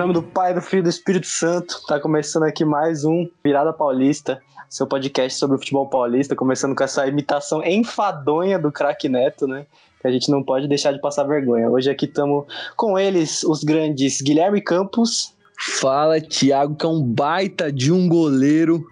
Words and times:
nome 0.00 0.14
do 0.14 0.22
Pai, 0.22 0.54
do 0.54 0.62
Filho 0.62 0.80
e 0.80 0.84
do 0.84 0.88
Espírito 0.88 1.26
Santo. 1.26 1.82
Tá 1.86 2.00
começando 2.00 2.44
aqui 2.44 2.64
mais 2.64 3.04
um 3.04 3.28
Virada 3.44 3.70
Paulista, 3.70 4.40
seu 4.66 4.86
podcast 4.86 5.38
sobre 5.38 5.56
o 5.56 5.58
futebol 5.58 5.90
paulista, 5.90 6.34
começando 6.34 6.74
com 6.74 6.82
essa 6.82 7.06
imitação 7.06 7.62
enfadonha 7.62 8.58
do 8.58 8.72
craque 8.72 9.10
Neto, 9.10 9.46
né? 9.46 9.66
Que 10.00 10.08
a 10.08 10.10
gente 10.10 10.30
não 10.30 10.42
pode 10.42 10.66
deixar 10.66 10.92
de 10.92 11.02
passar 11.02 11.24
vergonha. 11.24 11.68
Hoje 11.68 11.90
aqui 11.90 12.06
estamos 12.06 12.46
com 12.76 12.98
eles, 12.98 13.44
os 13.44 13.62
grandes 13.62 14.22
Guilherme 14.22 14.62
Campos. 14.62 15.36
Fala, 15.58 16.18
Thiago, 16.18 16.76
que 16.76 16.86
é 16.86 16.88
um 16.88 17.02
baita 17.02 17.70
de 17.70 17.92
um 17.92 18.08
goleiro. 18.08 18.82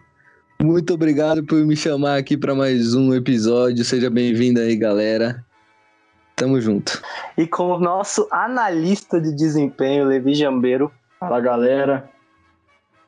Muito 0.61 0.93
obrigado 0.93 1.43
por 1.43 1.57
me 1.65 1.75
chamar 1.75 2.19
aqui 2.19 2.37
para 2.37 2.55
mais 2.55 2.95
um 2.95 3.15
episódio. 3.15 3.83
Seja 3.83 4.11
bem-vindo 4.11 4.61
aí, 4.61 4.77
galera. 4.77 5.43
Tamo 6.37 6.61
junto. 6.61 7.03
E 7.37 7.47
com 7.47 7.73
o 7.73 7.81
nosso 7.81 8.29
analista 8.31 9.19
de 9.19 9.35
desempenho, 9.35 10.05
Levi 10.05 10.35
Jambeiro. 10.35 10.93
Fala, 11.19 11.41
galera. 11.41 12.09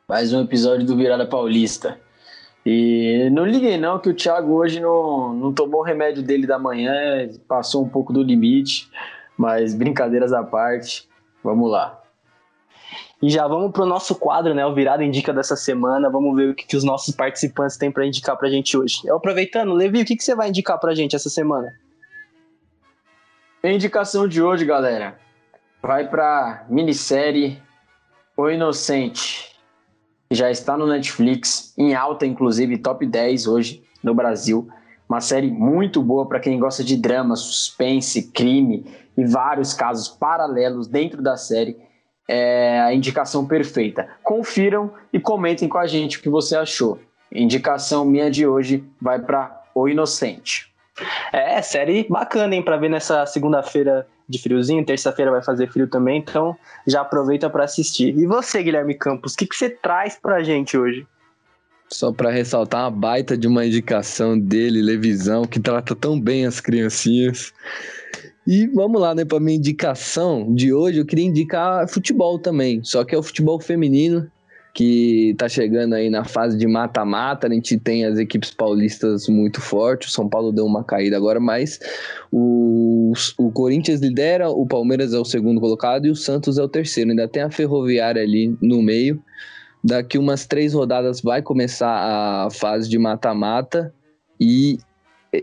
Mais 0.09 0.32
um 0.32 0.42
episódio 0.42 0.84
do 0.84 0.96
Virada 0.96 1.24
Paulista. 1.24 2.00
E 2.66 3.30
não 3.30 3.45
liguei 3.45 3.78
não 3.78 4.00
que 4.00 4.09
o 4.09 4.14
Thiago 4.14 4.52
hoje 4.52 4.80
não, 4.80 5.33
não 5.33 5.55
tomou 5.55 5.80
o 5.80 5.84
remédio 5.84 6.20
dele 6.20 6.45
da 6.45 6.59
manhã, 6.59 7.28
passou 7.46 7.84
um 7.84 7.88
pouco 7.88 8.12
do 8.12 8.20
limite, 8.20 8.91
mas 9.36 9.77
brincadeiras 9.77 10.33
à 10.33 10.42
parte, 10.42 11.09
vamos 11.42 11.70
lá. 11.70 12.02
E 13.23 13.30
já 13.30 13.46
vamos 13.46 13.70
pro 13.70 13.86
nosso 13.86 14.16
quadro, 14.16 14.55
né? 14.55 14.66
O 14.66 14.74
Virada 14.74 15.05
Indica 15.05 15.33
dessa 15.33 15.55
semana. 15.55 16.11
Vamos 16.11 16.34
ver 16.34 16.50
o 16.50 16.55
que, 16.55 16.66
que 16.66 16.77
os 16.77 16.83
nossos 16.83 17.14
participantes 17.14 17.77
têm 17.77 17.92
para 17.92 18.05
indicar 18.05 18.36
pra 18.36 18.50
gente 18.50 18.77
hoje. 18.77 19.02
Eu 19.05 19.19
aproveitando, 19.19 19.72
Levi, 19.72 20.02
o 20.02 20.05
que, 20.05 20.16
que 20.16 20.24
você 20.24 20.34
vai 20.34 20.48
indicar 20.48 20.80
pra 20.80 20.97
gente 20.97 21.14
essa 21.14 21.30
semana? 21.30 21.72
A 23.62 23.69
indicação 23.69 24.27
de 24.27 24.42
hoje, 24.42 24.64
galera, 24.64 25.17
vai 25.80 26.08
pra 26.08 26.67
minissérie 26.69 27.62
O 28.41 28.48
Inocente. 28.48 29.55
Já 30.30 30.50
está 30.50 30.74
no 30.74 30.86
Netflix, 30.86 31.74
em 31.77 31.94
alta, 31.94 32.24
inclusive, 32.24 32.78
top 32.78 33.05
10 33.05 33.46
hoje 33.46 33.83
no 34.02 34.14
Brasil. 34.14 34.66
Uma 35.06 35.20
série 35.20 35.50
muito 35.50 36.02
boa 36.02 36.27
para 36.27 36.41
quem 36.41 36.58
gosta 36.58 36.83
de 36.83 36.96
drama, 36.96 37.36
suspense, 37.36 38.33
crime 38.33 38.86
e 39.14 39.27
vários 39.27 39.74
casos 39.74 40.08
paralelos 40.08 40.88
dentro 40.88 41.20
da 41.20 41.36
série 41.36 41.77
é 42.27 42.80
a 42.80 42.94
indicação 42.94 43.46
perfeita. 43.46 44.08
Confiram 44.22 44.91
e 45.12 45.20
comentem 45.20 45.68
com 45.68 45.77
a 45.77 45.86
gente 45.86 46.16
o 46.16 46.22
que 46.22 46.30
você 46.30 46.56
achou. 46.56 46.98
Indicação 47.30 48.06
minha 48.06 48.30
de 48.30 48.46
hoje 48.46 48.83
vai 48.98 49.18
para 49.18 49.64
O 49.74 49.86
Inocente. 49.86 50.70
É, 51.33 51.61
série 51.62 52.06
bacana, 52.09 52.55
hein, 52.55 52.62
para 52.62 52.77
ver 52.77 52.89
nessa 52.89 53.25
segunda-feira 53.27 54.06
de 54.29 54.39
friozinho, 54.39 54.84
terça-feira 54.84 55.31
vai 55.31 55.42
fazer 55.42 55.69
frio 55.69 55.89
também, 55.89 56.19
então 56.19 56.57
já 56.87 57.01
aproveita 57.01 57.51
para 57.51 57.65
assistir. 57.65 58.17
E 58.17 58.27
você, 58.27 58.62
Guilherme 58.62 58.95
Campos, 58.95 59.34
o 59.34 59.37
que, 59.37 59.47
que 59.47 59.57
você 59.57 59.69
traz 59.69 60.17
pra 60.20 60.42
gente 60.42 60.79
hoje? 60.79 61.07
Só 61.89 62.12
para 62.12 62.31
ressaltar 62.31 62.83
uma 62.83 62.91
baita 62.91 63.37
de 63.37 63.48
uma 63.48 63.67
indicação 63.67 64.39
dele, 64.39 64.81
Levisão, 64.81 65.45
que 65.45 65.59
trata 65.59 65.97
tão 65.97 66.20
bem 66.20 66.47
as 66.47 66.61
criancinhas. 66.61 67.53
E 68.47 68.69
vamos 68.69 69.01
lá, 69.01 69.14
né, 69.14 69.25
para 69.25 69.41
minha 69.41 69.57
indicação 69.57 70.55
de 70.55 70.73
hoje, 70.73 70.98
eu 70.98 71.07
queria 71.07 71.27
indicar 71.27 71.89
futebol 71.89 72.39
também, 72.39 72.83
só 72.85 73.05
que 73.05 73.14
é 73.14 73.19
o 73.19 73.23
futebol 73.23 73.61
feminino, 73.61 74.31
que 74.73 75.35
tá 75.37 75.49
chegando 75.49 75.95
aí 75.95 76.09
na 76.09 76.25
fase 76.25 76.57
de 76.57 76.67
mata-mata, 76.67 77.47
a 77.47 77.53
gente 77.53 77.79
tem 77.79 78.05
as 78.05 78.19
equipes 78.19 78.51
paulistas 78.51 79.29
muito 79.29 79.61
fortes, 79.61 80.11
o 80.11 80.13
São 80.13 80.29
Paulo 80.29 80.53
deu 80.53 80.65
uma 80.65 80.85
caída 80.85 81.17
agora, 81.17 81.41
mas 81.41 81.81
o, 82.31 83.13
o 83.37 83.51
Corinthians 83.51 84.01
lidera, 84.01 84.48
o 84.48 84.67
Palmeiras 84.67 85.13
é 85.13 85.19
o 85.19 85.25
segundo 85.25 85.61
colocado 85.61 86.07
e 86.07 86.11
o 86.11 86.17
Santos 86.17 86.59
é 86.59 86.63
o 86.63 86.69
terceiro, 86.69 87.11
ainda 87.11 87.27
tem 87.27 87.42
a 87.42 87.51
Ferroviária 87.51 88.23
ali 88.23 88.57
no 88.63 88.80
meio, 88.80 89.20
daqui 89.83 90.19
umas 90.19 90.47
três 90.47 90.73
rodadas 90.73 91.20
vai 91.20 91.42
começar 91.42 92.47
a 92.47 92.51
fase 92.51 92.89
de 92.89 92.98
mata-mata 92.98 93.92
e 94.39 94.79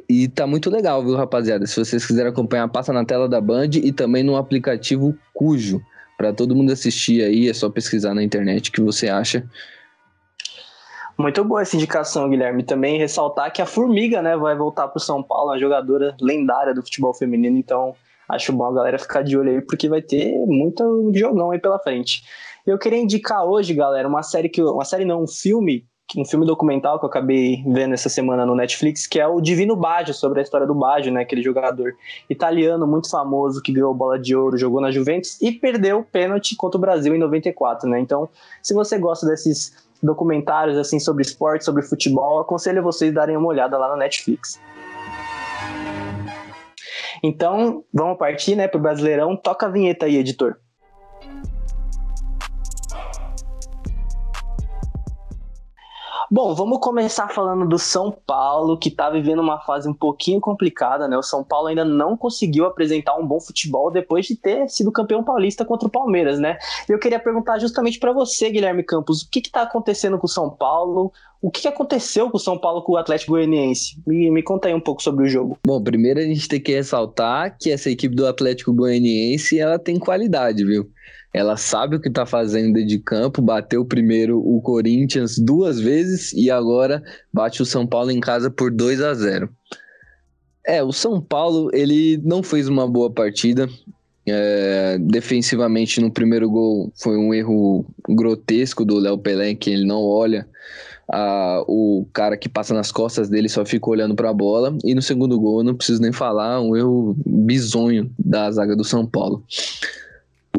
e 0.10 0.28
tá 0.28 0.46
muito 0.46 0.70
legal, 0.70 1.02
viu, 1.02 1.16
rapaziada? 1.16 1.66
Se 1.66 1.80
vocês 1.80 2.06
quiserem 2.06 2.30
acompanhar, 2.30 2.68
passa 2.68 2.92
na 2.92 3.06
tela 3.06 3.30
da 3.30 3.40
Band 3.40 3.70
e 3.76 3.94
também 3.94 4.22
no 4.22 4.36
aplicativo 4.36 5.18
Cujo. 5.34 5.82
Para 6.18 6.34
todo 6.34 6.56
mundo 6.56 6.74
assistir 6.74 7.24
aí, 7.24 7.48
é 7.48 7.54
só 7.54 7.70
pesquisar 7.70 8.14
na 8.16 8.24
internet 8.24 8.72
que 8.72 8.82
você 8.82 9.08
acha. 9.08 9.48
Muito 11.18 11.44
boa 11.44 11.62
essa 11.62 11.76
indicação, 11.76 12.30
Guilherme. 12.30 12.64
Também 12.64 12.98
ressaltar 12.98 13.52
que 13.52 13.62
a 13.62 13.66
Formiga, 13.66 14.22
né, 14.22 14.36
vai 14.36 14.56
voltar 14.56 14.88
para 14.88 14.98
o 14.98 15.02
São 15.02 15.24
Paulo, 15.24 15.52
uma 15.52 15.60
jogadora 15.60 16.16
lendária 16.22 16.74
do 16.74 16.82
futebol 16.84 17.14
feminino. 17.14 17.58
Então, 17.58 17.96
acho 18.30 18.52
bom 18.54 18.66
a 18.66 18.74
galera 18.74 19.00
ficar 19.00 19.24
de 19.24 19.38
olho 19.38 19.52
aí, 19.52 19.62
porque 19.62 19.90
vai 19.90 20.02
ter 20.02 20.34
muito 20.46 21.12
jogão 21.16 21.52
aí 21.52 21.60
pela 21.60 21.80
frente. 21.80 22.24
Eu 22.66 22.78
queria 22.78 23.00
indicar 23.00 23.44
hoje, 23.46 23.74
galera, 23.74 24.08
uma 24.08 24.22
série 24.22 24.50
que. 24.50 24.62
Uma 24.62 24.86
série 24.86 25.06
não, 25.06 25.24
um 25.24 25.28
filme 25.28 25.86
um 26.16 26.23
filme 26.23 26.45
documental 26.45 26.97
que 26.97 27.06
eu 27.06 27.09
acabei 27.09 27.63
vendo 27.68 27.94
essa 27.94 28.07
semana 28.07 28.45
no 28.45 28.56
Netflix, 28.56 29.06
que 29.06 29.19
é 29.19 29.28
o 29.28 29.41
Divino 29.41 29.75
Baggio, 29.75 30.13
sobre 30.13 30.40
a 30.40 30.44
história 30.44 30.66
do 30.66 30.73
Baggio, 30.73 31.12
né, 31.12 31.22
aquele 31.22 31.41
jogador 31.41 31.95
italiano 32.29 32.88
muito 32.88 33.09
famoso 33.09 33.62
que 33.62 33.73
ganhou 33.73 33.91
a 33.91 33.94
bola 33.94 34.18
de 34.18 34.34
ouro, 34.34 34.57
jogou 34.57 34.79
na 34.79 34.90
Juventus 34.90 35.41
e 35.41 35.51
perdeu 35.51 36.00
o 36.00 36.03
pênalti 36.03 36.56
contra 36.56 36.78
o 36.78 36.81
Brasil 36.81 37.13
em 37.13 37.19
94, 37.19 37.90
né? 37.90 38.00
Então, 38.00 38.29
se 38.63 38.73
você 38.73 38.97
gosta 38.97 39.25
desses 39.25 39.85
documentários 40.01 40.78
assim 40.78 41.00
sobre 41.00 41.23
esporte, 41.23 41.66
sobre 41.66 41.84
futebol, 41.84 42.39
aconselho 42.39 42.81
vocês 42.81 43.13
darem 43.13 43.35
uma 43.35 43.47
olhada 43.47 43.78
lá 43.78 43.89
no 43.89 43.97
Netflix. 43.97 44.62
Então, 47.22 47.84
vamos 47.94 48.18
partir, 48.18 48.56
né, 48.56 48.68
pro 48.68 48.79
Brasileirão. 48.79 49.35
Toca 49.35 49.66
a 49.66 49.69
vinheta 49.69 50.06
aí, 50.06 50.16
editor. 50.16 50.57
Bom, 56.30 56.54
vamos 56.54 56.80
começar 56.80 57.30
falando 57.30 57.66
do 57.66 57.80
São 57.80 58.12
Paulo, 58.12 58.78
que 58.78 58.90
está 58.90 59.10
vivendo 59.10 59.40
uma 59.40 59.62
fase 59.62 59.88
um 59.88 59.94
pouquinho 59.94 60.42
complicada, 60.42 61.08
né? 61.08 61.18
O 61.18 61.24
São 61.24 61.42
Paulo 61.42 61.68
ainda 61.68 61.86
não 61.86 62.18
conseguiu 62.18 62.66
apresentar 62.66 63.16
um 63.16 63.26
bom 63.26 63.40
futebol 63.40 63.90
depois 63.90 64.26
de 64.26 64.36
ter 64.36 64.68
sido 64.68 64.92
campeão 64.92 65.24
paulista 65.24 65.64
contra 65.64 65.88
o 65.88 65.92
Palmeiras, 65.92 66.38
né? 66.38 66.58
Eu 66.90 67.00
queria 67.00 67.18
perguntar 67.18 67.60
justamente 67.60 67.98
para 67.98 68.12
você, 68.12 68.50
Guilherme 68.50 68.84
Campos, 68.84 69.22
o 69.22 69.30
que 69.30 69.40
está 69.40 69.62
acontecendo 69.62 70.18
com 70.18 70.26
o 70.26 70.30
São 70.30 70.50
Paulo? 70.50 71.14
O 71.42 71.50
que 71.50 71.66
aconteceu 71.66 72.30
com 72.30 72.36
o 72.36 72.42
São 72.42 72.58
Paulo 72.58 72.82
com 72.82 72.94
o 72.94 72.98
Atlético 72.98 73.32
Goianiense? 73.32 74.02
Me, 74.06 74.30
me 74.30 74.44
conta 74.44 74.68
aí 74.68 74.74
um 74.74 74.82
pouco 74.82 75.02
sobre 75.02 75.26
o 75.26 75.30
jogo. 75.30 75.58
Bom, 75.66 75.82
primeiro 75.82 76.20
a 76.20 76.24
gente 76.24 76.48
tem 76.50 76.60
que 76.60 76.74
ressaltar 76.74 77.56
que 77.58 77.72
essa 77.72 77.90
equipe 77.90 78.14
do 78.14 78.28
Atlético 78.28 78.74
Goianiense 78.74 79.58
ela 79.58 79.80
tem 79.80 79.98
qualidade, 79.98 80.66
viu? 80.66 80.90
Ela 81.34 81.58
sabe 81.58 81.96
o 81.96 82.00
que 82.00 82.08
está 82.08 82.26
fazendo 82.26 82.84
de 82.86 83.00
campo, 83.00 83.42
bateu 83.42 83.86
primeiro 83.86 84.40
o 84.40 84.62
Corinthians 84.62 85.38
duas 85.38 85.80
vezes 85.80 86.34
e 86.34 86.50
agora 86.50 87.04
bate 87.32 87.62
o 87.62 87.66
São 87.66 87.86
Paulo 87.86 88.12
em 88.12 88.20
casa 88.20 88.50
por 88.50 88.72
2 88.72 89.02
a 89.02 89.14
0. 89.14 89.50
É, 90.66 90.84
o 90.84 90.92
São 90.92 91.22
Paulo 91.22 91.70
ele 91.74 92.20
não 92.24 92.42
fez 92.42 92.68
uma 92.68 92.88
boa 92.88 93.12
partida. 93.12 93.70
É, 94.30 94.98
defensivamente 95.00 96.02
no 96.02 96.12
primeiro 96.12 96.50
gol 96.50 96.92
foi 96.96 97.18
um 97.18 97.34
erro 97.34 97.86
grotesco 98.10 98.84
do 98.84 98.98
Léo 98.98 99.18
Pelé, 99.18 99.56
que 99.56 99.70
ele 99.70 99.86
não 99.86 100.04
olha 100.04 100.46
o 101.68 102.06
cara 102.12 102.36
que 102.36 102.50
passa 102.50 102.74
nas 102.74 102.92
costas 102.92 103.30
dele 103.30 103.48
só 103.48 103.66
fica 103.66 103.90
olhando 103.90 104.16
para 104.16 104.30
a 104.30 104.34
bola. 104.34 104.78
E 104.84 104.94
no 104.94 105.02
segundo 105.02 105.40
gol, 105.40 105.64
não 105.64 105.76
preciso 105.76 106.02
nem 106.02 106.12
falar, 106.12 106.62
um 106.62 106.76
erro 106.76 107.16
bizonho 107.26 108.12
da 108.20 108.52
zaga 108.52 108.76
do 108.76 108.84
São 108.84 109.06
Paulo. 109.06 109.44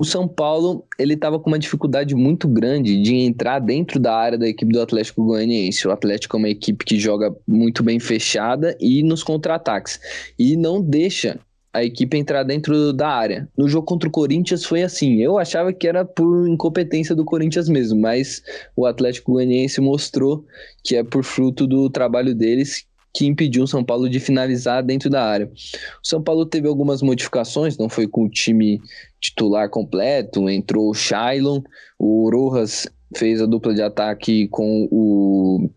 O 0.00 0.04
São 0.04 0.28
Paulo 0.28 0.84
ele 0.96 1.14
estava 1.14 1.40
com 1.40 1.50
uma 1.50 1.58
dificuldade 1.58 2.14
muito 2.14 2.46
grande 2.46 3.02
de 3.02 3.16
entrar 3.16 3.58
dentro 3.58 3.98
da 3.98 4.14
área 4.14 4.38
da 4.38 4.46
equipe 4.46 4.72
do 4.72 4.80
Atlético 4.80 5.24
Goianiense. 5.24 5.88
O 5.88 5.90
Atlético 5.90 6.36
é 6.36 6.38
uma 6.38 6.48
equipe 6.48 6.84
que 6.84 7.00
joga 7.00 7.34
muito 7.44 7.82
bem 7.82 7.98
fechada 7.98 8.76
e 8.80 9.02
nos 9.02 9.24
contra-ataques 9.24 9.98
e 10.38 10.56
não 10.56 10.80
deixa 10.80 11.40
a 11.72 11.82
equipe 11.82 12.16
entrar 12.16 12.44
dentro 12.44 12.92
da 12.92 13.08
área. 13.08 13.48
No 13.58 13.68
jogo 13.68 13.86
contra 13.86 14.08
o 14.08 14.12
Corinthians 14.12 14.64
foi 14.64 14.84
assim. 14.84 15.16
Eu 15.16 15.36
achava 15.36 15.72
que 15.72 15.88
era 15.88 16.04
por 16.04 16.48
incompetência 16.48 17.12
do 17.12 17.24
Corinthians 17.24 17.68
mesmo, 17.68 18.00
mas 18.00 18.40
o 18.76 18.86
Atlético 18.86 19.32
Goianiense 19.32 19.80
mostrou 19.80 20.44
que 20.84 20.94
é 20.94 21.02
por 21.02 21.24
fruto 21.24 21.66
do 21.66 21.90
trabalho 21.90 22.36
deles 22.36 22.86
que 23.14 23.26
impediu 23.26 23.64
o 23.64 23.68
São 23.68 23.82
Paulo 23.82 24.08
de 24.08 24.20
finalizar 24.20 24.82
dentro 24.82 25.10
da 25.10 25.24
área. 25.24 25.46
O 25.46 26.06
São 26.06 26.22
Paulo 26.22 26.46
teve 26.46 26.68
algumas 26.68 27.02
modificações, 27.02 27.76
não 27.76 27.88
foi 27.88 28.06
com 28.06 28.24
o 28.24 28.28
time 28.28 28.80
titular 29.20 29.68
completo, 29.68 30.48
entrou 30.48 30.90
o 30.90 30.94
Shailon, 30.94 31.60
o 31.98 32.30
Rojas 32.30 32.86
fez 33.16 33.40
a 33.40 33.46
dupla 33.46 33.74
de 33.74 33.82
ataque 33.82 34.48
com 34.48 34.86
o 34.90 35.70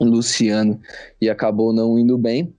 Luciano 0.00 0.80
e 1.20 1.28
acabou 1.28 1.72
não 1.72 1.98
indo 1.98 2.16
bem. 2.16 2.52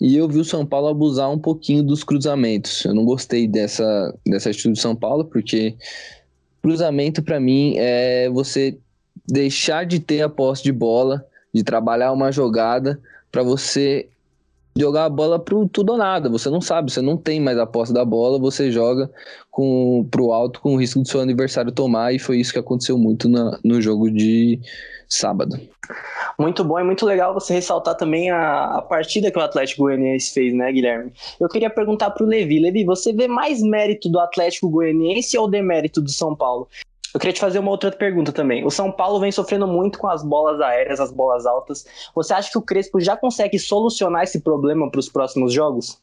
E 0.00 0.16
eu 0.16 0.28
vi 0.28 0.40
o 0.40 0.44
São 0.44 0.66
Paulo 0.66 0.88
abusar 0.88 1.30
um 1.30 1.38
pouquinho 1.38 1.82
dos 1.82 2.02
cruzamentos. 2.02 2.84
Eu 2.84 2.92
não 2.92 3.04
gostei 3.04 3.46
dessa, 3.46 4.12
dessa 4.26 4.50
atitude 4.50 4.74
do 4.74 4.80
São 4.80 4.96
Paulo, 4.96 5.24
porque 5.26 5.76
cruzamento 6.60 7.22
para 7.22 7.38
mim 7.38 7.76
é 7.76 8.28
você 8.28 8.76
deixar 9.26 9.86
de 9.86 10.00
ter 10.00 10.22
a 10.22 10.28
posse 10.28 10.64
de 10.64 10.72
bola, 10.72 11.24
de 11.52 11.62
trabalhar 11.62 12.12
uma 12.12 12.32
jogada 12.32 13.00
para 13.30 13.42
você 13.42 14.08
jogar 14.76 15.04
a 15.04 15.10
bola 15.10 15.38
pro 15.38 15.68
tudo 15.68 15.92
ou 15.92 15.98
nada. 15.98 16.28
Você 16.28 16.48
não 16.48 16.60
sabe, 16.60 16.90
você 16.90 17.02
não 17.02 17.16
tem 17.16 17.40
mais 17.40 17.58
a 17.58 17.66
posse 17.66 17.92
da 17.92 18.04
bola, 18.04 18.38
você 18.38 18.70
joga 18.70 19.10
com 19.50 20.06
pro 20.10 20.32
alto 20.32 20.60
com 20.60 20.74
o 20.74 20.80
risco 20.80 21.00
do 21.00 21.08
seu 21.08 21.20
adversário 21.20 21.70
tomar, 21.70 22.14
e 22.14 22.18
foi 22.18 22.38
isso 22.38 22.52
que 22.52 22.58
aconteceu 22.58 22.96
muito 22.96 23.28
na, 23.28 23.58
no 23.62 23.80
jogo 23.80 24.10
de 24.10 24.58
sábado. 25.08 25.60
Muito 26.38 26.64
bom 26.64 26.78
e 26.78 26.84
muito 26.84 27.04
legal 27.04 27.34
você 27.34 27.52
ressaltar 27.52 27.94
também 27.96 28.30
a, 28.30 28.78
a 28.78 28.82
partida 28.82 29.30
que 29.30 29.38
o 29.38 29.42
Atlético 29.42 29.82
Goianiense 29.82 30.32
fez, 30.32 30.54
né, 30.54 30.72
Guilherme? 30.72 31.12
Eu 31.38 31.48
queria 31.48 31.68
perguntar 31.68 32.10
para 32.10 32.24
o 32.24 32.26
Levi. 32.26 32.58
Levi, 32.58 32.84
você 32.84 33.12
vê 33.12 33.28
mais 33.28 33.60
mérito 33.60 34.08
do 34.08 34.18
Atlético 34.18 34.70
Goianiense 34.70 35.36
ou 35.36 35.50
demérito 35.50 36.00
do 36.00 36.10
São 36.10 36.34
Paulo? 36.34 36.66
Eu 37.14 37.20
queria 37.20 37.34
te 37.34 37.40
fazer 37.40 37.58
uma 37.58 37.70
outra 37.70 37.90
pergunta 37.92 38.32
também. 38.32 38.64
O 38.64 38.70
São 38.70 38.90
Paulo 38.90 39.20
vem 39.20 39.30
sofrendo 39.30 39.66
muito 39.66 39.98
com 39.98 40.08
as 40.08 40.24
bolas 40.24 40.60
aéreas, 40.60 40.98
as 40.98 41.12
bolas 41.12 41.44
altas. 41.44 41.84
Você 42.14 42.32
acha 42.32 42.50
que 42.50 42.56
o 42.56 42.62
Crespo 42.62 43.00
já 43.00 43.16
consegue 43.16 43.58
solucionar 43.58 44.22
esse 44.22 44.40
problema 44.40 44.90
para 44.90 45.00
os 45.00 45.10
próximos 45.10 45.52
jogos? 45.52 46.00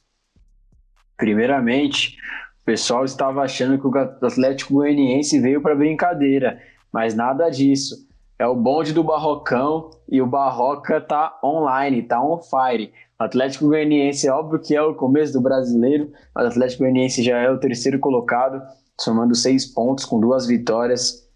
Primeiramente, 1.17 2.15
o 2.61 2.65
pessoal 2.65 3.03
estava 3.05 3.41
achando 3.41 3.79
que 3.79 3.87
o 3.87 4.25
Atlético 4.25 4.75
Goianiense 4.75 5.39
veio 5.39 5.61
para 5.61 5.75
brincadeira, 5.75 6.61
mas 6.91 7.15
nada 7.15 7.49
disso. 7.49 8.07
É 8.37 8.47
o 8.47 8.55
bonde 8.55 8.93
do 8.93 9.03
Barrocão 9.03 9.89
e 10.07 10.21
o 10.21 10.27
Barroca 10.27 11.01
tá 11.01 11.37
online, 11.43 12.03
tá 12.03 12.23
on 12.23 12.39
fire. 12.39 12.93
O 13.19 13.23
Atlético 13.25 13.67
Goianiense, 13.67 14.29
óbvio 14.29 14.59
que 14.59 14.73
é 14.73 14.81
o 14.81 14.95
começo 14.95 15.33
do 15.33 15.41
brasileiro, 15.41 16.09
mas 16.33 16.45
o 16.45 16.47
Atlético 16.49 16.83
Goianiense 16.83 17.21
já 17.21 17.37
é 17.37 17.49
o 17.49 17.59
terceiro 17.59 17.99
colocado, 17.99 18.61
somando 18.99 19.33
seis 19.35 19.65
pontos 19.65 20.05
com 20.05 20.19
duas 20.19 20.45
vitórias, 20.45 21.27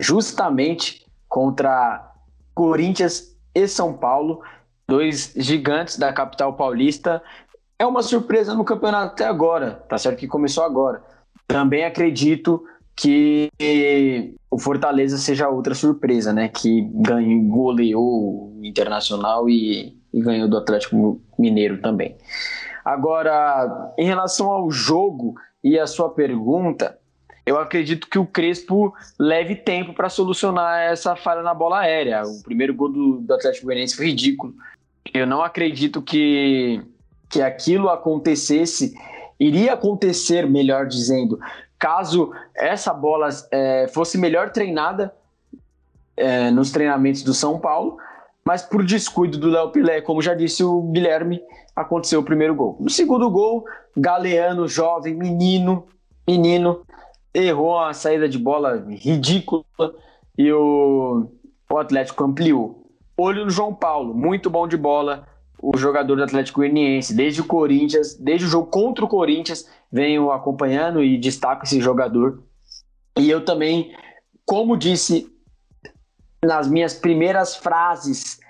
justamente 0.00 1.04
contra 1.28 2.12
Corinthians 2.54 3.36
e 3.54 3.66
São 3.66 3.92
Paulo, 3.92 4.40
dois 4.88 5.32
gigantes 5.36 5.98
da 5.98 6.12
capital 6.12 6.54
paulista. 6.54 7.22
É 7.78 7.86
uma 7.86 8.02
surpresa 8.02 8.54
no 8.54 8.64
campeonato 8.64 9.12
até 9.12 9.24
agora, 9.24 9.84
tá 9.88 9.98
certo 9.98 10.18
que 10.18 10.28
começou 10.28 10.64
agora. 10.64 11.02
Também 11.46 11.84
acredito 11.84 12.64
que 12.96 13.50
o 14.50 14.58
Fortaleza 14.58 15.18
seja 15.18 15.48
outra 15.48 15.74
surpresa, 15.74 16.32
né? 16.32 16.48
Que 16.48 16.82
ganhou, 16.94 17.42
goleou 17.42 18.58
o 18.58 18.60
Internacional 18.64 19.48
e, 19.48 19.98
e 20.12 20.20
ganhou 20.22 20.48
do 20.48 20.56
Atlético 20.56 21.20
Mineiro 21.38 21.80
também. 21.82 22.16
Agora, 22.84 23.92
em 23.98 24.06
relação 24.06 24.50
ao 24.50 24.70
jogo 24.70 25.34
e 25.64 25.78
a 25.78 25.86
sua 25.86 26.10
pergunta, 26.10 26.98
eu 27.46 27.58
acredito 27.58 28.08
que 28.08 28.18
o 28.18 28.26
Crespo 28.26 28.94
leve 29.18 29.56
tempo 29.56 29.94
para 29.94 30.10
solucionar 30.10 30.78
essa 30.82 31.16
falha 31.16 31.42
na 31.42 31.54
bola 31.54 31.80
aérea. 31.80 32.22
O 32.22 32.42
primeiro 32.42 32.74
gol 32.74 32.92
do, 32.92 33.20
do 33.20 33.34
Atlético 33.34 33.66
Goianiense 33.66 33.96
foi 33.96 34.06
ridículo. 34.06 34.54
Eu 35.12 35.26
não 35.26 35.42
acredito 35.42 36.02
que, 36.02 36.82
que 37.30 37.40
aquilo 37.40 37.88
acontecesse, 37.88 38.94
iria 39.40 39.72
acontecer, 39.72 40.46
melhor 40.46 40.86
dizendo, 40.86 41.40
caso 41.78 42.32
essa 42.54 42.92
bola 42.92 43.30
é, 43.50 43.88
fosse 43.88 44.18
melhor 44.18 44.50
treinada 44.50 45.14
é, 46.16 46.50
nos 46.50 46.70
treinamentos 46.70 47.22
do 47.22 47.32
São 47.32 47.58
Paulo, 47.58 47.96
mas 48.44 48.62
por 48.62 48.84
descuido 48.84 49.38
do 49.38 49.48
Léo 49.48 49.70
Pilé, 49.70 50.00
como 50.00 50.20
já 50.20 50.34
disse 50.34 50.62
o 50.62 50.82
Guilherme, 50.82 51.40
aconteceu 51.74 52.20
o 52.20 52.24
primeiro 52.24 52.54
gol. 52.54 52.76
No 52.78 52.90
segundo 52.90 53.30
gol, 53.30 53.64
Galeano, 53.96 54.68
jovem, 54.68 55.14
menino, 55.14 55.86
menino, 56.28 56.82
errou 57.32 57.78
a 57.78 57.94
saída 57.94 58.28
de 58.28 58.38
bola 58.38 58.84
ridícula 58.88 59.64
e 60.36 60.52
o, 60.52 61.26
o 61.70 61.78
Atlético 61.78 62.24
ampliou. 62.24 62.84
Olho 63.16 63.44
no 63.44 63.50
João 63.50 63.74
Paulo, 63.74 64.12
muito 64.12 64.50
bom 64.50 64.68
de 64.68 64.76
bola, 64.76 65.26
o 65.62 65.76
jogador 65.78 66.16
do 66.16 66.24
Atlético 66.24 66.60
Goianiense, 66.60 67.14
desde 67.14 67.40
o 67.40 67.46
Corinthians, 67.46 68.14
desde 68.14 68.46
o 68.46 68.50
jogo 68.50 68.66
contra 68.66 69.04
o 69.04 69.08
Corinthians, 69.08 69.66
venho 69.90 70.30
acompanhando 70.30 71.02
e 71.02 71.16
destaco 71.16 71.64
esse 71.64 71.80
jogador. 71.80 72.42
E 73.18 73.30
eu 73.30 73.44
também, 73.44 73.94
como 74.44 74.76
disse 74.76 75.33
nas 76.44 76.68
minhas 76.68 76.94
primeiras 76.94 77.56
frases 77.56 78.40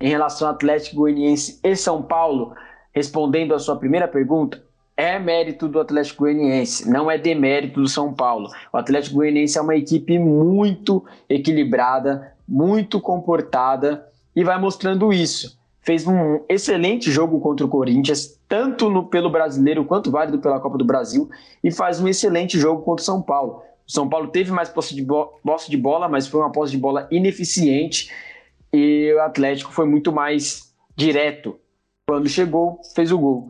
em 0.00 0.08
relação 0.08 0.48
ao 0.48 0.54
Atlético 0.54 0.96
Goianiense 0.96 1.60
e 1.62 1.76
São 1.76 2.02
Paulo, 2.02 2.54
respondendo 2.92 3.54
a 3.54 3.58
sua 3.58 3.76
primeira 3.76 4.08
pergunta, 4.08 4.62
é 4.96 5.18
mérito 5.18 5.68
do 5.68 5.80
Atlético 5.80 6.24
Goianiense, 6.24 6.88
não 6.88 7.10
é 7.10 7.16
demérito 7.16 7.80
do 7.80 7.88
São 7.88 8.12
Paulo. 8.12 8.48
O 8.72 8.76
Atlético 8.76 9.16
Goianiense 9.16 9.58
é 9.58 9.62
uma 9.62 9.76
equipe 9.76 10.18
muito 10.18 11.04
equilibrada, 11.28 12.34
muito 12.46 13.00
comportada 13.00 14.06
e 14.34 14.44
vai 14.44 14.58
mostrando 14.58 15.12
isso 15.12 15.60
fez 15.82 16.06
um 16.06 16.40
excelente 16.48 17.10
jogo 17.10 17.40
contra 17.40 17.66
o 17.66 17.68
Corinthians, 17.68 18.40
tanto 18.48 18.88
no, 18.88 19.04
pelo 19.04 19.28
brasileiro 19.28 19.84
quanto 19.84 20.10
válido 20.10 20.38
pela 20.38 20.60
Copa 20.60 20.78
do 20.78 20.84
Brasil, 20.84 21.28
e 21.62 21.70
faz 21.70 22.00
um 22.00 22.08
excelente 22.08 22.58
jogo 22.58 22.82
contra 22.82 23.02
o 23.02 23.04
São 23.04 23.20
Paulo. 23.20 23.62
O 23.86 23.92
São 23.92 24.08
Paulo 24.08 24.28
teve 24.28 24.50
mais 24.50 24.68
posse 24.68 24.94
de, 24.94 25.04
posse 25.04 25.70
de 25.70 25.76
bola, 25.76 26.08
mas 26.08 26.26
foi 26.26 26.40
uma 26.40 26.52
posse 26.52 26.72
de 26.72 26.78
bola 26.78 27.08
ineficiente, 27.10 28.10
e 28.72 29.12
o 29.14 29.20
Atlético 29.20 29.72
foi 29.72 29.86
muito 29.86 30.12
mais 30.12 30.74
direto. 30.96 31.58
Quando 32.06 32.28
chegou, 32.28 32.80
fez 32.94 33.12
o 33.12 33.18
gol. 33.18 33.48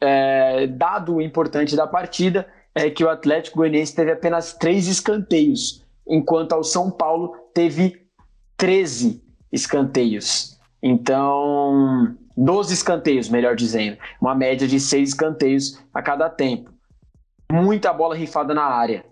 É, 0.00 0.66
dado 0.66 1.20
importante 1.20 1.76
da 1.76 1.86
partida 1.86 2.46
é 2.74 2.90
que 2.90 3.04
o 3.04 3.08
Atlético 3.08 3.58
Goianiense 3.58 3.94
teve 3.94 4.12
apenas 4.12 4.52
três 4.54 4.88
escanteios, 4.88 5.84
enquanto 6.06 6.52
ao 6.52 6.64
São 6.64 6.90
Paulo 6.90 7.34
teve 7.54 8.04
13 8.56 9.22
escanteios. 9.52 10.58
Então, 10.82 12.14
12 12.36 12.74
escanteios, 12.74 13.28
melhor 13.28 13.54
dizendo. 13.54 13.96
Uma 14.20 14.34
média 14.34 14.66
de 14.66 14.80
6 14.80 15.10
escanteios 15.10 15.80
a 15.92 16.02
cada 16.02 16.28
tempo. 16.28 16.70
Muita 17.50 17.92
bola 17.92 18.14
rifada 18.14 18.52
na 18.52 18.64
área. 18.64 19.04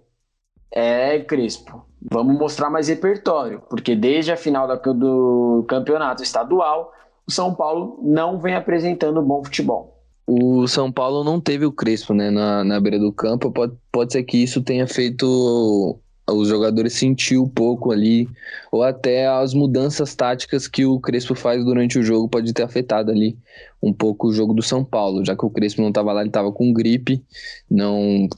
É, 0.74 1.20
Crespo, 1.20 1.84
vamos 2.10 2.38
mostrar 2.38 2.70
mais 2.70 2.88
repertório, 2.88 3.62
porque 3.68 3.94
desde 3.94 4.32
a 4.32 4.36
final 4.36 4.66
do 4.66 5.64
campeonato 5.68 6.22
estadual, 6.22 6.92
o 7.26 7.30
São 7.30 7.54
Paulo 7.54 7.98
não 8.02 8.40
vem 8.40 8.54
apresentando 8.54 9.22
bom 9.22 9.44
futebol. 9.44 10.02
O 10.26 10.66
São 10.66 10.90
Paulo 10.90 11.22
não 11.24 11.40
teve 11.40 11.66
o 11.66 11.72
Crespo 11.72 12.14
né, 12.14 12.30
na, 12.30 12.64
na 12.64 12.80
beira 12.80 12.98
do 12.98 13.12
campo. 13.12 13.50
Pode, 13.50 13.74
pode 13.90 14.12
ser 14.12 14.22
que 14.22 14.38
isso 14.38 14.62
tenha 14.62 14.86
feito 14.86 15.98
os 16.30 16.48
jogadores 16.48 16.92
sentiu 16.92 17.42
um 17.42 17.48
pouco 17.48 17.90
ali, 17.90 18.28
ou 18.70 18.82
até 18.82 19.26
as 19.26 19.52
mudanças 19.54 20.14
táticas 20.14 20.68
que 20.68 20.84
o 20.84 21.00
Crespo 21.00 21.34
faz 21.34 21.64
durante 21.64 21.98
o 21.98 22.02
jogo 22.02 22.28
pode 22.28 22.52
ter 22.52 22.62
afetado 22.62 23.10
ali 23.10 23.36
um 23.82 23.92
pouco 23.92 24.28
o 24.28 24.32
jogo 24.32 24.54
do 24.54 24.62
São 24.62 24.84
Paulo, 24.84 25.24
já 25.24 25.36
que 25.36 25.44
o 25.44 25.50
Crespo 25.50 25.82
não 25.82 25.88
estava 25.88 26.12
lá, 26.12 26.20
ele 26.20 26.30
estava 26.30 26.52
com 26.52 26.72
gripe, 26.72 27.22
não, 27.68 28.28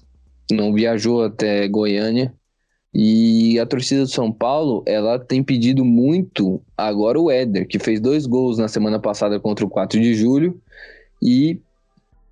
não 0.51 0.73
viajou 0.73 1.25
até 1.25 1.67
Goiânia. 1.69 2.33
E 2.93 3.59
a 3.59 3.67
torcida 3.67 4.03
do 4.03 4.09
São 4.09 4.31
Paulo, 4.31 4.85
ela 4.87 5.19
tem 5.19 5.43
pedido 5.43 5.85
muito 5.85 6.63
agora 6.77 7.19
o 7.19 7.31
Éder, 7.31 7.67
que 7.67 7.79
fez 7.79 8.01
dois 8.01 8.25
gols 8.25 8.57
na 8.57 8.69
semana 8.69 9.01
passada 9.01 9.41
contra 9.41 9.65
o 9.65 9.69
4 9.69 10.01
de 10.01 10.15
julho, 10.15 10.61
e 11.21 11.59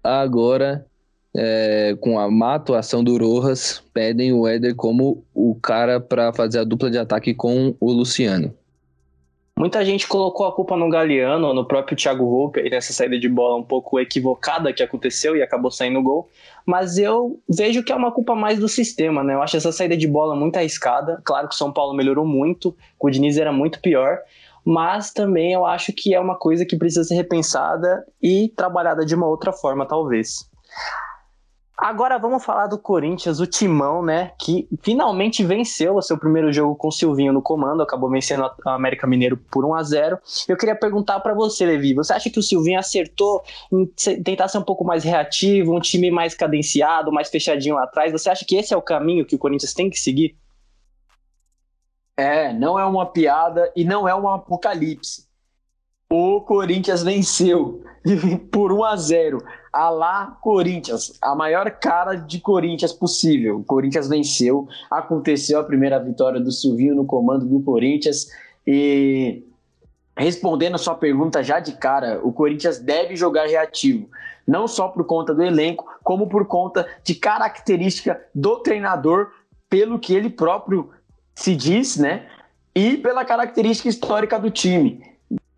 agora 0.04 0.86
é, 1.34 1.96
com 2.00 2.18
a 2.18 2.30
má 2.30 2.54
atuação 2.54 3.02
do 3.02 3.16
Rojas, 3.16 3.82
pedem 3.92 4.32
o 4.32 4.46
Éder 4.46 4.74
como 4.74 5.24
o 5.34 5.54
cara 5.54 5.98
para 6.00 6.32
fazer 6.32 6.58
a 6.58 6.64
dupla 6.64 6.90
de 6.90 6.98
ataque 6.98 7.34
com 7.34 7.74
o 7.80 7.92
Luciano. 7.92 8.54
Muita 9.56 9.84
gente 9.84 10.08
colocou 10.08 10.46
a 10.46 10.52
culpa 10.52 10.76
no 10.76 10.88
Galeano, 10.88 11.52
no 11.52 11.64
próprio 11.64 11.96
Thiago 11.96 12.28
Volpe, 12.28 12.68
nessa 12.68 12.92
saída 12.92 13.18
de 13.18 13.28
bola 13.28 13.56
um 13.56 13.62
pouco 13.62 14.00
equivocada 14.00 14.72
que 14.72 14.82
aconteceu 14.82 15.36
e 15.36 15.42
acabou 15.42 15.70
saindo 15.70 16.02
gol. 16.02 16.28
Mas 16.66 16.96
eu 16.96 17.38
vejo 17.48 17.82
que 17.84 17.92
é 17.92 17.94
uma 17.94 18.10
culpa 18.10 18.34
mais 18.34 18.58
do 18.58 18.66
sistema, 18.66 19.22
né? 19.22 19.34
Eu 19.34 19.42
acho 19.42 19.56
essa 19.56 19.70
saída 19.70 19.96
de 19.96 20.08
bola 20.08 20.34
muito 20.34 20.56
arriscada. 20.56 21.20
Claro 21.22 21.48
que 21.48 21.54
o 21.54 21.58
São 21.58 21.72
Paulo 21.72 21.94
melhorou 21.94 22.26
muito, 22.26 22.74
o 22.98 23.10
Diniz 23.10 23.36
era 23.36 23.52
muito 23.52 23.80
pior. 23.80 24.18
Mas 24.64 25.12
também 25.12 25.52
eu 25.52 25.66
acho 25.66 25.92
que 25.92 26.14
é 26.14 26.20
uma 26.20 26.36
coisa 26.36 26.64
que 26.64 26.76
precisa 26.76 27.04
ser 27.04 27.14
repensada 27.14 28.04
e 28.22 28.48
trabalhada 28.56 29.04
de 29.04 29.14
uma 29.14 29.26
outra 29.26 29.52
forma, 29.52 29.86
talvez. 29.86 30.48
Agora 31.76 32.18
vamos 32.18 32.44
falar 32.44 32.66
do 32.66 32.78
Corinthians, 32.78 33.40
o 33.40 33.46
Timão, 33.46 34.04
né? 34.04 34.32
Que 34.38 34.68
finalmente 34.82 35.42
venceu 35.42 35.96
o 35.96 36.02
seu 36.02 36.18
primeiro 36.18 36.52
jogo 36.52 36.76
com 36.76 36.88
o 36.88 36.92
Silvinho 36.92 37.32
no 37.32 37.42
comando, 37.42 37.82
acabou 37.82 38.10
vencendo 38.10 38.44
a 38.44 38.74
América 38.74 39.06
Mineiro 39.06 39.36
por 39.50 39.64
1 39.64 39.74
a 39.74 39.82
0 39.82 40.18
Eu 40.46 40.56
queria 40.56 40.76
perguntar 40.76 41.18
para 41.20 41.34
você, 41.34 41.64
Levi, 41.64 41.94
você 41.94 42.12
acha 42.12 42.30
que 42.30 42.38
o 42.38 42.42
Silvinho 42.42 42.78
acertou 42.78 43.42
em 43.72 43.86
tentar 44.22 44.48
ser 44.48 44.58
um 44.58 44.62
pouco 44.62 44.84
mais 44.84 45.02
reativo, 45.02 45.74
um 45.74 45.80
time 45.80 46.10
mais 46.10 46.34
cadenciado, 46.34 47.10
mais 47.10 47.30
fechadinho 47.30 47.74
lá 47.74 47.84
atrás? 47.84 48.12
Você 48.12 48.28
acha 48.28 48.44
que 48.44 48.54
esse 48.54 48.74
é 48.74 48.76
o 48.76 48.82
caminho 48.82 49.24
que 49.24 49.34
o 49.34 49.38
Corinthians 49.38 49.72
tem 49.72 49.88
que 49.88 49.98
seguir? 49.98 50.36
É, 52.16 52.52
não 52.52 52.78
é 52.78 52.84
uma 52.84 53.06
piada 53.06 53.72
e 53.74 53.82
não 53.82 54.06
é 54.06 54.14
um 54.14 54.28
apocalipse. 54.28 55.26
O 56.10 56.42
Corinthians 56.42 57.02
venceu 57.02 57.82
por 58.52 58.70
1 58.70 58.84
a 58.84 58.96
0 58.96 59.42
a 59.72 59.88
lá 59.88 60.38
Corinthians, 60.42 61.16
a 61.22 61.34
maior 61.34 61.70
cara 61.70 62.14
de 62.14 62.38
Corinthians 62.40 62.92
possível. 62.92 63.58
O 63.58 63.64
Corinthians 63.64 64.08
venceu, 64.08 64.68
aconteceu 64.90 65.58
a 65.58 65.64
primeira 65.64 65.98
vitória 65.98 66.38
do 66.38 66.52
Silvinho 66.52 66.94
no 66.94 67.06
comando 67.06 67.46
do 67.46 67.60
Corinthians 67.60 68.26
e 68.66 69.44
respondendo 70.16 70.74
a 70.74 70.78
sua 70.78 70.94
pergunta 70.94 71.42
já 71.42 71.58
de 71.58 71.72
cara, 71.72 72.20
o 72.22 72.32
Corinthians 72.32 72.78
deve 72.78 73.16
jogar 73.16 73.46
reativo, 73.46 74.08
não 74.46 74.68
só 74.68 74.88
por 74.88 75.04
conta 75.04 75.34
do 75.34 75.42
elenco, 75.42 75.86
como 76.04 76.28
por 76.28 76.46
conta 76.46 76.86
de 77.02 77.14
característica 77.14 78.20
do 78.34 78.58
treinador, 78.58 79.30
pelo 79.70 79.98
que 79.98 80.14
ele 80.14 80.28
próprio 80.28 80.90
se 81.34 81.56
diz, 81.56 81.96
né? 81.96 82.26
E 82.74 82.98
pela 82.98 83.24
característica 83.24 83.88
histórica 83.88 84.38
do 84.38 84.50
time. 84.50 85.11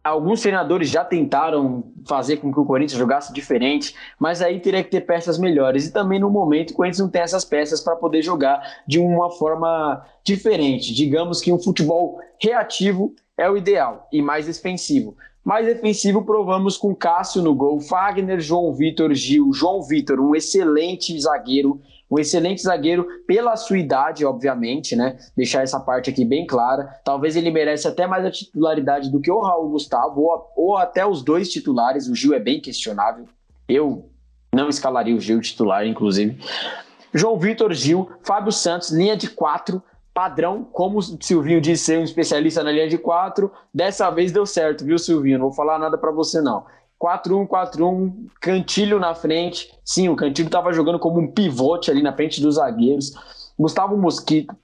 Alguns 0.04 0.42
treinadores 0.42 0.90
já 0.90 1.02
tentaram 1.02 1.82
fazer 2.06 2.36
com 2.36 2.52
que 2.52 2.60
o 2.60 2.66
Corinthians 2.66 2.98
jogasse 2.98 3.32
diferente, 3.32 3.94
mas 4.18 4.42
aí 4.42 4.60
teria 4.60 4.84
que 4.84 4.90
ter 4.90 5.00
peças 5.00 5.38
melhores. 5.38 5.86
E 5.86 5.92
também 5.92 6.20
no 6.20 6.28
momento 6.28 6.72
o 6.72 6.74
Corinthians 6.74 7.00
não 7.00 7.08
tem 7.08 7.22
essas 7.22 7.42
peças 7.42 7.80
para 7.80 7.96
poder 7.96 8.20
jogar 8.20 8.62
de 8.86 8.98
uma 8.98 9.30
forma 9.30 10.04
diferente. 10.22 10.92
Digamos 10.92 11.40
que 11.40 11.50
um 11.50 11.58
futebol 11.58 12.20
reativo 12.38 13.14
é 13.36 13.48
o 13.48 13.56
ideal 13.56 14.06
e 14.12 14.20
mais 14.20 14.44
defensivo. 14.44 15.16
Mais 15.42 15.66
defensivo 15.66 16.22
provamos 16.22 16.76
com 16.76 16.94
Cássio 16.94 17.42
no 17.42 17.54
gol, 17.54 17.80
Fagner, 17.80 18.40
João 18.40 18.74
Vitor, 18.74 19.12
Gil. 19.14 19.52
João 19.52 19.82
Vitor, 19.82 20.20
um 20.20 20.34
excelente 20.34 21.18
zagueiro, 21.18 21.80
um 22.10 22.18
excelente 22.18 22.62
zagueiro 22.62 23.06
pela 23.26 23.56
sua 23.56 23.78
idade, 23.78 24.24
obviamente, 24.24 24.94
né? 24.94 25.18
Deixar 25.36 25.62
essa 25.62 25.80
parte 25.80 26.10
aqui 26.10 26.24
bem 26.24 26.46
clara. 26.46 27.00
Talvez 27.04 27.36
ele 27.36 27.50
merece 27.50 27.88
até 27.88 28.06
mais 28.06 28.24
a 28.24 28.30
titularidade 28.30 29.10
do 29.10 29.20
que 29.20 29.30
o 29.30 29.40
Raul 29.40 29.70
Gustavo, 29.70 30.20
ou, 30.20 30.52
ou 30.56 30.76
até 30.76 31.06
os 31.06 31.22
dois 31.22 31.48
titulares. 31.50 32.08
O 32.08 32.14
Gil 32.14 32.34
é 32.34 32.40
bem 32.40 32.60
questionável. 32.60 33.26
Eu 33.68 34.08
não 34.54 34.68
escalaria 34.68 35.16
o 35.16 35.20
Gil 35.20 35.40
titular, 35.40 35.86
inclusive. 35.86 36.38
João 37.12 37.38
Vitor 37.38 37.72
Gil, 37.72 38.10
Fábio 38.22 38.52
Santos, 38.52 38.90
linha 38.90 39.16
de 39.16 39.30
quatro, 39.30 39.82
padrão, 40.12 40.64
como 40.64 40.98
o 40.98 41.02
Silvinho 41.02 41.60
disse 41.60 41.84
ser 41.84 41.98
um 41.98 42.04
especialista 42.04 42.62
na 42.62 42.70
linha 42.70 42.88
de 42.88 42.98
quatro. 42.98 43.50
Dessa 43.72 44.10
vez 44.10 44.30
deu 44.30 44.46
certo, 44.46 44.84
viu, 44.84 44.98
Silvinho? 44.98 45.38
Não 45.38 45.46
vou 45.46 45.54
falar 45.54 45.78
nada 45.78 45.98
para 45.98 46.12
você, 46.12 46.40
não. 46.40 46.64
4-1, 47.00 47.46
4-1, 47.46 48.12
Cantilho 48.40 48.98
na 48.98 49.14
frente. 49.14 49.72
Sim, 49.84 50.08
o 50.08 50.16
Cantilho 50.16 50.46
estava 50.46 50.72
jogando 50.72 50.98
como 50.98 51.20
um 51.20 51.30
pivote 51.30 51.90
ali 51.90 52.02
na 52.02 52.12
frente 52.12 52.40
dos 52.40 52.54
zagueiros. 52.56 53.12
Gustavo 53.58 53.96
Mosquito, 53.96 54.54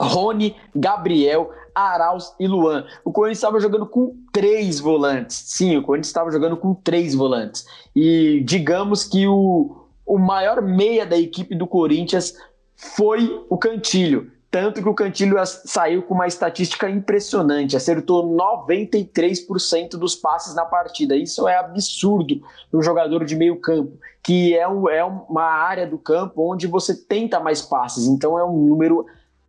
Rony, 0.00 0.56
Gabriel, 0.74 1.50
Arauz 1.74 2.34
e 2.38 2.46
Luan. 2.46 2.86
O 3.04 3.12
Corinthians 3.12 3.38
estava 3.38 3.60
jogando 3.60 3.86
com 3.86 4.16
três 4.32 4.78
volantes. 4.78 5.36
Sim, 5.46 5.76
o 5.76 5.82
Corinthians 5.82 6.08
estava 6.08 6.30
jogando 6.30 6.56
com 6.56 6.74
três 6.74 7.14
volantes. 7.14 7.66
E 7.94 8.42
digamos 8.44 9.04
que 9.04 9.26
o, 9.26 9.84
o 10.06 10.18
maior 10.18 10.62
meia 10.62 11.04
da 11.04 11.18
equipe 11.18 11.54
do 11.54 11.66
Corinthians 11.66 12.34
foi 12.76 13.44
o 13.48 13.58
Cantilho. 13.58 14.30
Tanto 14.54 14.80
que 14.80 14.88
o 14.88 14.94
Cantilho 14.94 15.34
saiu 15.44 16.00
com 16.02 16.14
uma 16.14 16.28
estatística 16.28 16.88
impressionante, 16.88 17.76
acertou 17.76 18.24
93% 18.24 19.96
dos 19.98 20.14
passes 20.14 20.54
na 20.54 20.64
partida. 20.64 21.16
Isso 21.16 21.48
é 21.48 21.58
absurdo 21.58 22.40
para 22.70 22.78
um 22.78 22.80
jogador 22.80 23.24
de 23.24 23.34
meio 23.34 23.60
campo, 23.60 23.98
que 24.22 24.56
é, 24.56 24.68
um, 24.68 24.88
é 24.88 25.02
uma 25.02 25.42
área 25.42 25.88
do 25.88 25.98
campo 25.98 26.52
onde 26.52 26.68
você 26.68 26.94
tenta 26.94 27.40
mais 27.40 27.62
passes, 27.62 28.06
então 28.06 28.38
é 28.38 28.44
um 28.44 28.56
número 28.56 29.04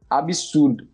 absurdo. 0.09 0.88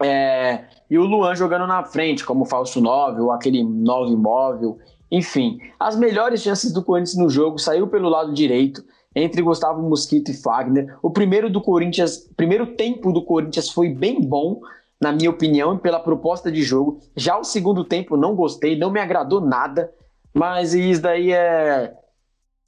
É, 0.00 0.66
e 0.88 0.96
o 0.96 1.04
Luan 1.04 1.34
jogando 1.34 1.66
na 1.66 1.82
frente, 1.82 2.24
como 2.24 2.44
falso 2.44 2.80
9, 2.80 3.22
ou 3.22 3.32
aquele 3.32 3.64
9 3.64 4.14
móvel, 4.14 4.78
enfim. 5.10 5.58
As 5.80 5.96
melhores 5.96 6.42
chances 6.42 6.72
do 6.72 6.80
Corinthians 6.80 7.16
no 7.16 7.28
jogo 7.28 7.58
saiu 7.58 7.88
pelo 7.88 8.08
lado 8.08 8.32
direito 8.32 8.84
entre 9.16 9.40
Gustavo 9.40 9.80
Mosquito 9.80 10.30
e 10.30 10.34
Fagner. 10.34 10.94
O 11.02 11.10
primeiro 11.10 11.48
do 11.48 11.62
Corinthians, 11.62 12.18
primeiro 12.36 12.76
tempo 12.76 13.10
do 13.10 13.24
Corinthians 13.24 13.70
foi 13.70 13.88
bem 13.88 14.20
bom, 14.20 14.60
na 15.00 15.10
minha 15.10 15.30
opinião, 15.30 15.78
pela 15.78 15.98
proposta 15.98 16.52
de 16.52 16.62
jogo. 16.62 17.00
Já 17.16 17.38
o 17.38 17.42
segundo 17.42 17.82
tempo 17.82 18.14
não 18.14 18.36
gostei, 18.36 18.78
não 18.78 18.90
me 18.90 19.00
agradou 19.00 19.40
nada, 19.40 19.90
mas 20.34 20.74
isso 20.74 21.00
daí 21.00 21.32
é 21.32 21.94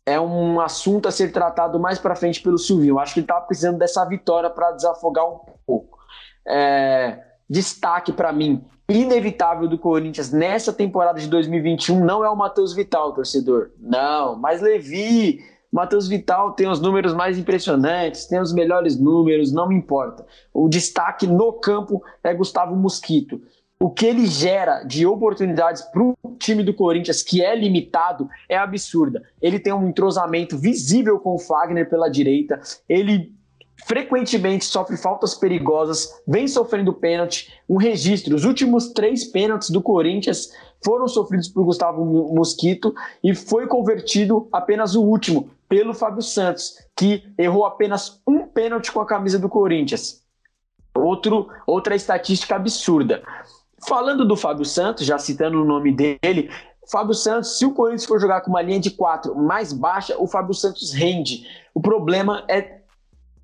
é 0.07 0.19
um 0.19 0.59
assunto 0.59 1.07
a 1.07 1.11
ser 1.11 1.33
tratado 1.33 1.79
mais 1.79 1.99
para 1.99 2.17
frente 2.17 2.41
pelo 2.41 2.57
Silvinho. 2.57 2.93
Eu 2.95 2.99
acho 2.99 3.13
que 3.13 3.21
ele 3.21 3.25
estava 3.25 3.45
precisando 3.45 3.77
dessa 3.77 4.03
vitória 4.07 4.49
para 4.49 4.73
desafogar 4.73 5.29
um 5.29 5.39
pouco. 5.67 5.99
É, 6.47 7.23
destaque 7.49 8.11
para 8.11 8.33
mim, 8.33 8.65
inevitável 8.89 9.69
do 9.69 9.77
Corinthians 9.77 10.33
nessa 10.33 10.73
temporada 10.73 11.21
de 11.21 11.29
2021 11.29 12.03
não 12.03 12.25
é 12.25 12.31
o 12.31 12.35
Matheus 12.35 12.73
Vital, 12.73 13.13
torcedor. 13.13 13.71
Não, 13.79 14.35
mas 14.35 14.63
Levi, 14.63 15.41
Matheus 15.71 16.09
Vital 16.09 16.53
tem 16.53 16.69
os 16.69 16.81
números 16.81 17.13
mais 17.13 17.39
impressionantes, 17.39 18.27
tem 18.27 18.41
os 18.41 18.53
melhores 18.53 18.99
números, 18.99 19.53
não 19.53 19.69
me 19.69 19.75
importa. 19.75 20.25
O 20.53 20.69
destaque 20.69 21.27
no 21.27 21.53
campo 21.53 22.03
é 22.25 22.33
Gustavo 22.33 22.75
Mosquito. 22.75 23.41
O 23.81 23.91
que 23.91 24.07
ele 24.07 24.27
gera 24.27 24.83
de 24.83 25.07
oportunidades 25.07 25.83
para 25.83 26.03
o 26.03 26.17
time 26.39 26.65
do 26.65 26.75
Corinthians, 26.75 27.23
que 27.23 27.45
é 27.45 27.55
limitado, 27.55 28.29
é 28.49 28.57
absurda. 28.57 29.23
Ele 29.41 29.61
tem 29.61 29.73
um 29.73 29.89
entrosamento 29.89 30.59
visível 30.59 31.21
com 31.21 31.35
o 31.35 31.39
Fagner 31.39 31.89
pela 31.89 32.09
direita, 32.09 32.61
ele 32.89 33.33
frequentemente 33.87 34.65
sofre 34.65 34.97
faltas 34.97 35.35
perigosas, 35.35 36.09
vem 36.27 36.49
sofrendo 36.49 36.93
pênalti, 36.93 37.53
um 37.69 37.77
registro. 37.77 38.35
Os 38.35 38.45
últimos 38.45 38.89
três 38.89 39.25
pênaltis 39.25 39.71
do 39.71 39.81
Corinthians 39.81 40.51
foram 40.85 41.07
sofridos 41.07 41.49
por 41.49 41.65
Gustavo 41.65 42.05
Mosquito 42.35 42.93
e 43.23 43.33
foi 43.35 43.69
convertido 43.69 44.49
apenas 44.51 44.97
o 44.97 45.03
último 45.03 45.51
pelo 45.69 45.93
Fábio 45.93 46.23
Santos, 46.23 46.79
que 46.97 47.23
errou 47.37 47.67
apenas 47.67 48.21
um 48.27 48.47
pênalti 48.47 48.91
com 48.91 49.01
a 49.01 49.07
camisa 49.07 49.39
do 49.39 49.49
Corinthians. 49.49 50.23
Outro, 50.95 51.49
outra 51.67 51.95
estatística 51.95 52.57
absurda. 52.57 53.23
Falando 53.87 54.27
do 54.27 54.37
Fábio 54.37 54.65
Santos, 54.65 55.07
já 55.07 55.19
citando 55.19 55.63
o 55.63 55.65
nome 55.65 55.93
dele, 55.93 56.51
Fábio 56.91 57.15
Santos, 57.15 57.59
se 57.59 57.67
o 57.67 57.73
Corinthians 57.73 58.07
for 58.07 58.19
jogar 58.19 58.41
com 58.41 58.51
uma 58.51 58.63
linha 58.63 58.81
de 58.81 58.91
quatro 58.91 59.37
mais 59.37 59.73
baixa, 59.73 60.17
o 60.19 60.27
Fábio 60.27 60.55
Santos 60.55 60.93
rende. 60.93 61.47
O 61.75 61.81
problema 61.81 62.45
é 62.49 62.79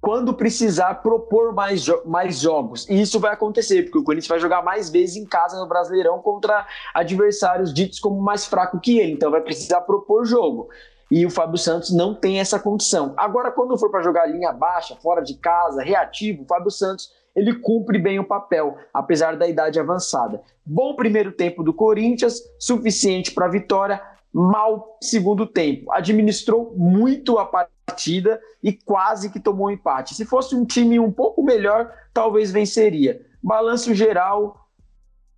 quando 0.01 0.35
precisar 0.35 0.97
propor 0.97 1.55
mais, 1.55 1.83
jo 1.83 2.03
mais 2.05 2.41
jogos. 2.41 2.89
E 2.89 3.01
isso 3.01 3.21
vai 3.21 3.33
acontecer, 3.33 3.85
porque 3.85 3.99
o 3.99 4.03
Corinthians 4.03 4.29
vai 4.29 4.41
jogar 4.41 4.63
mais 4.63 4.91
vezes 4.91 5.17
em 5.17 5.25
casa 5.25 5.59
no 5.59 5.69
Brasileirão 5.69 6.19
contra 6.19 6.67
adversários 6.93 7.73
ditos 7.73 8.01
como 8.01 8.21
mais 8.21 8.45
fraco 8.45 8.81
que 8.81 8.99
ele. 8.99 9.13
Então 9.13 9.31
vai 9.31 9.41
precisar 9.41 9.83
propor 9.83 10.27
jogo 10.27 10.69
e 11.11 11.25
o 11.25 11.31
Fábio 11.31 11.59
Santos 11.59 11.95
não 11.95 12.15
tem 12.15 12.41
essa 12.41 12.59
condição. 12.59 13.15
Agora, 13.17 13.51
quando 13.51 13.77
for 13.79 13.91
para 13.91 14.03
jogar 14.03 14.27
linha 14.27 14.53
baixa, 14.53 14.97
fora 14.97 15.23
de 15.23 15.35
casa, 15.35 15.83
reativo, 15.83 16.43
o 16.43 16.47
Fábio 16.47 16.71
Santos 16.71 17.13
ele 17.35 17.55
cumpre 17.55 17.99
bem 17.99 18.19
o 18.19 18.25
papel, 18.25 18.77
apesar 18.93 19.37
da 19.37 19.49
idade 19.49 19.81
avançada. 19.81 20.41
Bom 20.65 20.95
primeiro 20.95 21.33
tempo 21.33 21.63
do 21.63 21.75
Corinthians, 21.75 22.41
suficiente 22.59 23.33
para 23.33 23.47
a 23.47 23.51
vitória, 23.51 24.01
mal 24.33 24.97
segundo 25.03 25.47
tempo. 25.47 25.93
Administrou 25.93 26.75
muito 26.77 27.39
a 27.39 27.45
partida 27.47 28.41
e 28.63 28.73
quase 28.73 29.31
que 29.31 29.41
tomou 29.41 29.67
um 29.67 29.71
empate. 29.71 30.15
Se 30.15 30.25
fosse 30.25 30.55
um 30.55 30.65
time 30.65 30.99
um 30.99 31.11
pouco 31.11 31.43
melhor, 31.43 31.93
talvez 32.13 32.51
venceria. 32.51 33.21
Balanço 33.43 33.95
geral, 33.95 34.69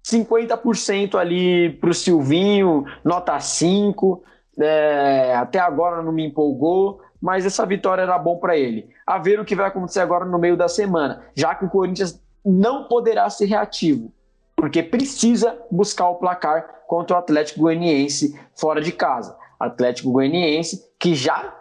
50% 0.06 1.16
ali 1.16 1.72
para 1.80 1.90
o 1.90 1.94
Silvinho, 1.94 2.84
nota 3.02 3.40
5. 3.40 4.22
É, 4.58 5.34
até 5.34 5.58
agora 5.58 6.02
não 6.02 6.12
me 6.12 6.26
empolgou, 6.26 7.00
mas 7.20 7.44
essa 7.44 7.66
vitória 7.66 8.02
era 8.02 8.18
bom 8.18 8.38
para 8.38 8.56
ele. 8.56 8.88
A 9.06 9.18
ver 9.18 9.38
o 9.40 9.44
que 9.44 9.56
vai 9.56 9.66
acontecer 9.66 10.00
agora 10.00 10.24
no 10.24 10.38
meio 10.38 10.56
da 10.56 10.68
semana, 10.68 11.22
já 11.34 11.54
que 11.54 11.64
o 11.64 11.70
Corinthians 11.70 12.20
não 12.44 12.84
poderá 12.84 13.28
ser 13.28 13.46
reativo, 13.46 14.12
porque 14.54 14.82
precisa 14.82 15.58
buscar 15.70 16.08
o 16.08 16.16
placar 16.16 16.82
contra 16.86 17.16
o 17.16 17.18
Atlético 17.18 17.60
Goianiense 17.60 18.38
fora 18.54 18.80
de 18.80 18.92
casa. 18.92 19.36
Atlético 19.58 20.12
Goianiense 20.12 20.86
que 20.98 21.14
já 21.14 21.54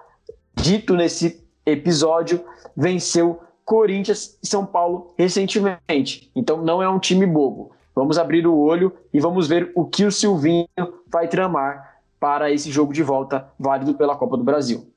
dito 0.56 0.96
nesse 0.96 1.44
episódio 1.66 2.44
venceu 2.76 3.42
Corinthians 3.64 4.38
e 4.44 4.48
São 4.48 4.66
Paulo 4.66 5.14
recentemente. 5.18 6.32
Então 6.36 6.62
não 6.62 6.82
é 6.82 6.88
um 6.88 7.00
time 7.00 7.26
bobo. 7.26 7.72
Vamos 7.96 8.18
abrir 8.18 8.46
o 8.46 8.58
olho 8.58 8.94
e 9.14 9.20
vamos 9.20 9.48
ver 9.48 9.72
o 9.74 9.86
que 9.86 10.06
o 10.06 10.12
Silvinho 10.12 10.68
vai 11.08 11.28
tramar 11.28 11.95
para 12.26 12.50
esse 12.52 12.72
jogo 12.72 12.92
de 12.92 13.04
volta 13.04 13.48
válido 13.60 13.94
pela 13.94 14.16
Copa 14.16 14.36
do 14.36 14.44
Brasil. 14.44 14.92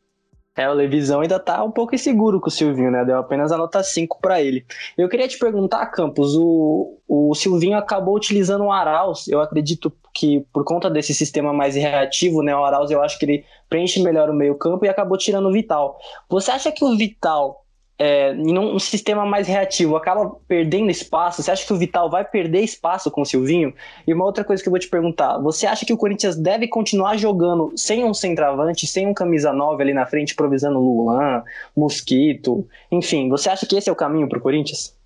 É, 0.57 0.67
o 0.67 0.73
Levisão 0.73 1.21
ainda 1.21 1.39
tá 1.39 1.63
um 1.63 1.71
pouco 1.71 1.95
inseguro 1.95 2.41
com 2.41 2.49
o 2.49 2.51
Silvinho, 2.51 2.91
né? 2.91 3.05
Deu 3.05 3.19
apenas 3.19 3.53
a 3.53 3.59
nota 3.59 3.83
5 3.83 4.19
para 4.19 4.41
ele. 4.41 4.65
Eu 4.97 5.11
queria 5.11 5.29
te 5.29 5.39
perguntar, 5.39 5.85
Campos, 5.89 6.35
o, 6.35 6.99
o 7.07 7.35
Silvinho 7.35 7.77
acabou 7.77 8.17
utilizando 8.17 8.65
o 8.65 8.73
Arauz, 8.73 9.29
eu 9.29 9.43
acredito 9.43 9.93
que 10.15 10.41
por 10.55 10.65
conta 10.65 10.89
desse 10.89 11.15
sistema 11.15 11.53
mais 11.53 11.75
reativo, 11.75 12.43
né? 12.43 12.57
O 12.57 12.65
Arauz 12.65 12.91
eu 12.91 13.03
acho 13.03 13.19
que 13.19 13.27
ele 13.27 13.45
preenche 13.69 14.03
melhor 14.03 14.31
o 14.31 14.35
meio 14.35 14.55
campo 14.55 14.87
e 14.87 14.89
acabou 14.89 15.19
tirando 15.19 15.51
o 15.51 15.53
Vital. 15.53 15.99
Você 16.31 16.51
acha 16.51 16.73
que 16.73 16.83
o 16.83 16.97
Vital 16.97 17.63
é, 17.99 18.33
em 18.33 18.57
um 18.57 18.79
sistema 18.79 19.27
mais 19.27 19.49
reativo, 19.49 19.97
acaba 19.97 20.37
perdendo 20.47 20.91
espaço. 20.91 21.43
Você 21.43 21.51
acha 21.51 21.67
que 21.67 21.73
o 21.73 21.77
Vital 21.77 22.09
vai 22.09 22.25
perder 22.25 22.61
espaço 22.61 23.11
com 23.11 23.23
o 23.23 23.27
Silvinho? 23.27 23.75
E 24.07 24.15
uma 24.15 24.25
outra 24.25 24.45
coisa 24.45 24.63
que 24.63 24.69
eu 24.69 24.71
vou 24.71 24.79
te 24.79 24.89
perguntar: 24.89 25.39
você 25.39 25.67
acha 25.67 25.85
que 25.85 25.93
o 25.93 25.97
Corinthians 25.97 26.37
deve 26.37 26.69
continuar 26.69 27.17
jogando 27.17 27.73
sem 27.77 28.05
um 28.05 28.15
centroavante, 28.15 28.87
sem 28.87 29.07
um 29.07 29.13
camisa 29.13 29.53
9 29.53 29.83
ali 29.83 29.93
na 29.93 30.07
frente, 30.07 30.33
improvisando 30.33 30.79
Luan, 30.79 31.43
Mosquito, 31.77 32.67
enfim? 32.91 33.29
Você 33.31 33.51
acha 33.51 33.67
que 33.67 33.77
esse 33.77 33.89
é 33.89 33.93
o 33.93 33.97
caminho 33.97 34.29
para 34.29 34.39
o 34.39 34.43
Corinthians? 34.43 34.97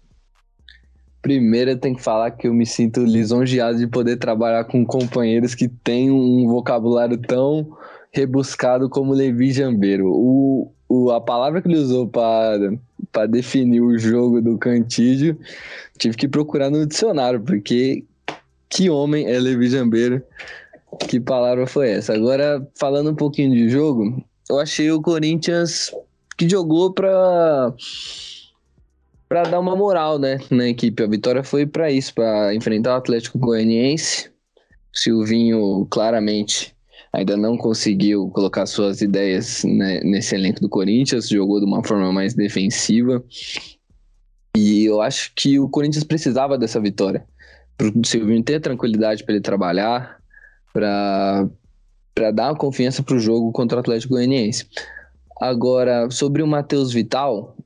Primeiro 1.23 1.71
eu 1.71 1.79
tenho 1.79 1.95
que 1.97 2.03
falar 2.03 2.33
que 2.33 2.49
eu 2.49 2.53
me 2.53 2.67
sinto 2.67 3.05
lisonjeado 3.05 3.79
de 3.79 3.87
poder 3.87 4.17
trabalhar 4.17 4.65
com 4.65 4.85
companheiros 4.85 5.55
que 5.55 5.69
têm 5.69 6.11
um 6.11 6.49
vocabulário 6.49 7.17
tão 7.17 7.69
rebuscado 8.13 8.91
como 8.91 9.15
Levi 9.15 9.53
Jambeiro. 9.53 10.09
O, 10.09 10.73
o, 10.93 11.11
a 11.11 11.21
palavra 11.21 11.63
que 11.63 11.69
ele 11.69 11.79
usou 11.79 12.07
para 12.07 13.27
definir 13.27 13.81
o 13.81 13.99
jogo 13.99 14.43
do 14.43 14.59
Cantígio, 14.59 15.39
tive 15.97 16.17
que 16.17 16.29
procurar 16.29 16.69
no 16.69 16.87
dicionário, 16.87 17.41
porque 17.41 18.05
que 18.69 18.91
homem 18.91 19.27
é 19.27 19.39
Levi 19.39 19.71
Jambeiro? 19.71 20.23
Que 21.09 21.19
palavra 21.19 21.67
foi 21.67 21.89
essa? 21.89 22.13
Agora, 22.13 22.67
falando 22.75 23.11
um 23.11 23.15
pouquinho 23.15 23.53
de 23.53 23.71
jogo, 23.71 24.23
eu 24.51 24.59
achei 24.59 24.91
o 24.91 25.01
Corinthians 25.01 25.91
que 26.37 26.47
jogou 26.47 26.93
para 26.93 27.73
para 29.29 29.45
dar 29.45 29.61
uma 29.61 29.75
moral, 29.75 30.19
né, 30.19 30.39
na 30.51 30.69
equipe. 30.69 31.03
A 31.03 31.07
vitória 31.07 31.43
foi 31.43 31.65
para 31.65 31.91
isso, 31.91 32.15
para 32.15 32.55
enfrentar 32.55 32.93
o 32.93 32.99
Atlético 32.99 33.39
Goianiense. 33.39 34.31
Silvinho 34.93 35.87
claramente 35.91 36.72
ainda 37.13 37.37
não 37.37 37.57
conseguiu 37.57 38.29
colocar 38.31 38.65
suas 38.67 39.03
ideias 39.03 39.65
né, 39.65 40.01
nesse 40.01 40.35
elenco 40.35 40.61
do 40.61 40.69
Corinthians, 40.69 41.29
jogou 41.29 41.61
de 41.61 41.67
uma 41.67 41.85
forma 41.85 42.11
mais 42.13 42.35
defensiva. 42.35 43.23
E 44.57 44.85
eu 44.85 45.01
acho 45.01 45.33
que 45.35 45.59
o 45.59 45.69
Corinthians 45.69 46.05
precisava 46.05 46.57
dessa 46.57 46.81
vitória. 46.81 47.25
Para 47.77 47.89
o 47.89 48.07
Silvinho 48.07 48.43
ter 48.43 48.61
tranquilidade 48.61 49.25
para 49.25 49.35
ele 49.35 49.43
trabalhar, 49.43 50.21
para 50.73 51.51
dar 52.33 52.55
confiança 52.57 53.03
para 53.03 53.17
o 53.17 53.21
jogo 53.21 53.53
contra 53.53 53.77
o 53.77 53.81
Atlético 53.81 54.15
Goianiense. 54.15 54.67
Agora, 55.41 56.11
sobre 56.11 56.43
o 56.43 56.47
Matheus 56.47 56.93
Vital, 56.93 57.57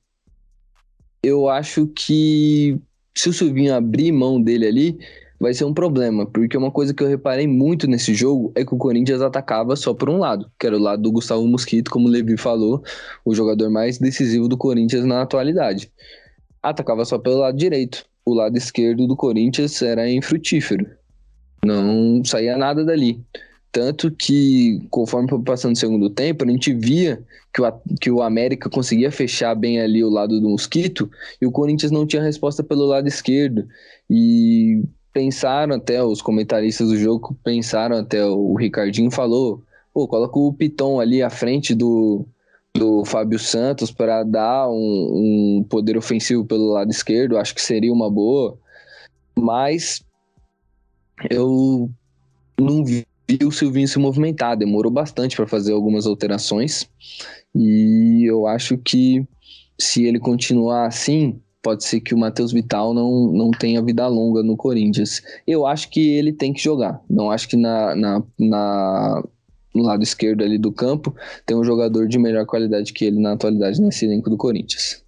eu 1.22 1.48
acho 1.48 1.86
que 1.88 2.80
se 3.14 3.28
o 3.28 3.32
Silvinho 3.32 3.74
abrir 3.74 4.12
mão 4.12 4.40
dele 4.40 4.66
ali, 4.66 4.98
vai 5.38 5.52
ser 5.54 5.64
um 5.64 5.74
problema, 5.74 6.26
porque 6.26 6.56
uma 6.56 6.70
coisa 6.70 6.94
que 6.94 7.02
eu 7.02 7.08
reparei 7.08 7.46
muito 7.46 7.86
nesse 7.86 8.14
jogo 8.14 8.52
é 8.54 8.64
que 8.64 8.74
o 8.74 8.78
Corinthians 8.78 9.20
atacava 9.20 9.76
só 9.76 9.92
por 9.92 10.08
um 10.08 10.18
lado, 10.18 10.50
que 10.58 10.66
era 10.66 10.76
o 10.76 10.80
lado 10.80 11.02
do 11.02 11.12
Gustavo 11.12 11.46
Mosquito, 11.46 11.90
como 11.90 12.08
o 12.08 12.10
Levi 12.10 12.36
falou, 12.36 12.82
o 13.24 13.34
jogador 13.34 13.70
mais 13.70 13.98
decisivo 13.98 14.48
do 14.48 14.56
Corinthians 14.56 15.04
na 15.04 15.22
atualidade. 15.22 15.90
Atacava 16.62 17.04
só 17.04 17.18
pelo 17.18 17.38
lado 17.38 17.56
direito. 17.56 18.04
O 18.24 18.34
lado 18.34 18.56
esquerdo 18.56 19.06
do 19.06 19.14
Corinthians 19.14 19.80
era 19.82 20.10
infrutífero. 20.10 20.86
Não 21.64 22.24
saía 22.24 22.56
nada 22.56 22.84
dali. 22.84 23.24
Tanto 23.70 24.10
que, 24.10 24.80
conforme 24.90 25.28
foi 25.28 25.42
passando 25.42 25.74
o 25.74 25.78
segundo 25.78 26.08
tempo, 26.08 26.44
a 26.44 26.48
gente 26.48 26.72
via 26.72 27.22
que 27.52 27.60
o, 27.60 27.72
que 28.00 28.10
o 28.10 28.22
América 28.22 28.70
conseguia 28.70 29.12
fechar 29.12 29.54
bem 29.54 29.80
ali 29.80 30.02
o 30.02 30.08
lado 30.08 30.40
do 30.40 30.48
Mosquito 30.48 31.10
e 31.40 31.46
o 31.46 31.52
Corinthians 31.52 31.92
não 31.92 32.06
tinha 32.06 32.22
resposta 32.22 32.62
pelo 32.64 32.86
lado 32.86 33.06
esquerdo. 33.06 33.68
E 34.08 34.82
pensaram 35.16 35.76
até, 35.76 36.04
os 36.04 36.20
comentaristas 36.20 36.88
do 36.88 36.96
jogo 36.98 37.34
pensaram 37.42 37.96
até, 37.96 38.22
o 38.26 38.54
Ricardinho 38.54 39.10
falou, 39.10 39.62
pô, 39.94 40.06
coloca 40.06 40.38
o 40.38 40.52
Piton 40.52 41.00
ali 41.00 41.22
à 41.22 41.30
frente 41.30 41.74
do, 41.74 42.26
do 42.74 43.02
Fábio 43.02 43.38
Santos 43.38 43.90
para 43.90 44.22
dar 44.22 44.68
um, 44.68 44.74
um 45.58 45.66
poder 45.66 45.96
ofensivo 45.96 46.44
pelo 46.44 46.70
lado 46.70 46.90
esquerdo, 46.90 47.38
acho 47.38 47.54
que 47.54 47.62
seria 47.62 47.90
uma 47.90 48.10
boa. 48.10 48.58
Mas 49.34 50.04
eu 51.30 51.90
não 52.60 52.84
vi 52.84 53.06
o 53.42 53.50
Silvinho 53.50 53.88
se 53.88 53.98
movimentar, 53.98 54.54
demorou 54.54 54.92
bastante 54.92 55.34
para 55.34 55.46
fazer 55.46 55.72
algumas 55.72 56.06
alterações. 56.06 56.90
E 57.54 58.22
eu 58.28 58.46
acho 58.46 58.76
que 58.76 59.26
se 59.80 60.04
ele 60.04 60.20
continuar 60.20 60.88
assim, 60.88 61.40
pode 61.66 61.82
ser 61.82 62.00
que 62.00 62.14
o 62.14 62.18
Matheus 62.18 62.52
Vital 62.52 62.94
não, 62.94 63.26
não 63.32 63.50
tenha 63.50 63.82
vida 63.82 64.06
longa 64.06 64.40
no 64.40 64.56
Corinthians. 64.56 65.20
Eu 65.44 65.66
acho 65.66 65.90
que 65.90 66.16
ele 66.16 66.32
tem 66.32 66.52
que 66.52 66.62
jogar. 66.62 67.00
Não 67.10 67.28
acho 67.28 67.48
que 67.48 67.56
na, 67.56 67.96
na, 67.96 68.22
na, 68.38 69.24
no 69.74 69.82
lado 69.82 70.00
esquerdo 70.00 70.44
ali 70.44 70.58
do 70.58 70.70
campo 70.70 71.12
tem 71.44 71.56
um 71.56 71.64
jogador 71.64 72.06
de 72.06 72.20
melhor 72.20 72.46
qualidade 72.46 72.92
que 72.92 73.04
ele 73.04 73.18
na 73.18 73.32
atualidade 73.32 73.82
nesse 73.82 74.04
elenco 74.04 74.30
do 74.30 74.36
Corinthians. 74.36 75.04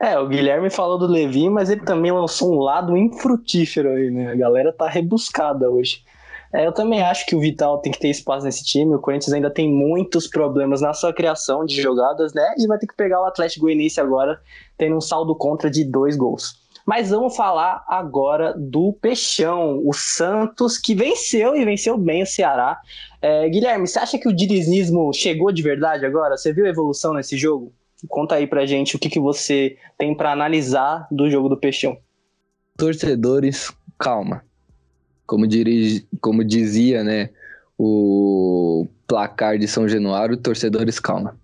É, 0.00 0.16
o 0.16 0.28
Guilherme 0.28 0.70
falou 0.70 1.00
do 1.00 1.08
Levi, 1.08 1.50
mas 1.50 1.68
ele 1.68 1.80
também 1.80 2.12
lançou 2.12 2.54
um 2.54 2.60
lado 2.60 2.96
infrutífero 2.96 3.90
aí, 3.90 4.08
né? 4.08 4.30
A 4.30 4.36
galera 4.36 4.72
tá 4.72 4.88
rebuscada 4.88 5.68
hoje. 5.68 6.04
É, 6.52 6.66
eu 6.66 6.72
também 6.72 7.02
acho 7.02 7.26
que 7.26 7.36
o 7.36 7.40
Vital 7.40 7.78
tem 7.78 7.92
que 7.92 7.98
ter 7.98 8.08
espaço 8.08 8.44
nesse 8.44 8.64
time. 8.64 8.94
O 8.94 8.98
Corinthians 8.98 9.32
ainda 9.32 9.50
tem 9.50 9.70
muitos 9.70 10.26
problemas 10.26 10.80
na 10.80 10.94
sua 10.94 11.12
criação 11.12 11.64
de 11.64 11.80
jogadas, 11.80 12.32
né? 12.32 12.54
E 12.58 12.66
vai 12.66 12.78
ter 12.78 12.86
que 12.86 12.96
pegar 12.96 13.20
o 13.20 13.26
Atlético 13.26 13.66
Goianiense 13.66 14.00
agora, 14.00 14.40
tendo 14.76 14.96
um 14.96 15.00
saldo 15.00 15.34
contra 15.34 15.70
de 15.70 15.84
dois 15.84 16.16
gols. 16.16 16.66
Mas 16.86 17.10
vamos 17.10 17.36
falar 17.36 17.84
agora 17.86 18.54
do 18.56 18.94
Peixão, 18.94 19.82
o 19.84 19.92
Santos, 19.92 20.78
que 20.78 20.94
venceu 20.94 21.54
e 21.54 21.62
venceu 21.62 21.98
bem 21.98 22.22
o 22.22 22.26
Ceará. 22.26 22.78
É, 23.20 23.46
Guilherme, 23.46 23.86
você 23.86 23.98
acha 23.98 24.18
que 24.18 24.26
o 24.26 24.34
dinizismo 24.34 25.12
chegou 25.12 25.52
de 25.52 25.62
verdade 25.62 26.06
agora? 26.06 26.38
Você 26.38 26.50
viu 26.50 26.64
a 26.64 26.70
evolução 26.70 27.12
nesse 27.12 27.36
jogo? 27.36 27.74
Conta 28.08 28.36
aí 28.36 28.46
pra 28.46 28.64
gente 28.64 28.96
o 28.96 28.98
que, 28.98 29.10
que 29.10 29.20
você 29.20 29.76
tem 29.98 30.16
para 30.16 30.32
analisar 30.32 31.06
do 31.10 31.28
jogo 31.28 31.50
do 31.50 31.58
Peixão. 31.58 31.98
Torcedores, 32.78 33.70
calma 33.98 34.47
como, 35.28 35.46
dirige, 35.46 36.08
como 36.22 36.42
dizia, 36.42 37.04
né, 37.04 37.28
o 37.78 38.86
placar 39.06 39.58
de 39.58 39.68
São 39.68 39.86
Januário, 39.86 40.38
torcedores 40.38 40.98
calma. 40.98 41.36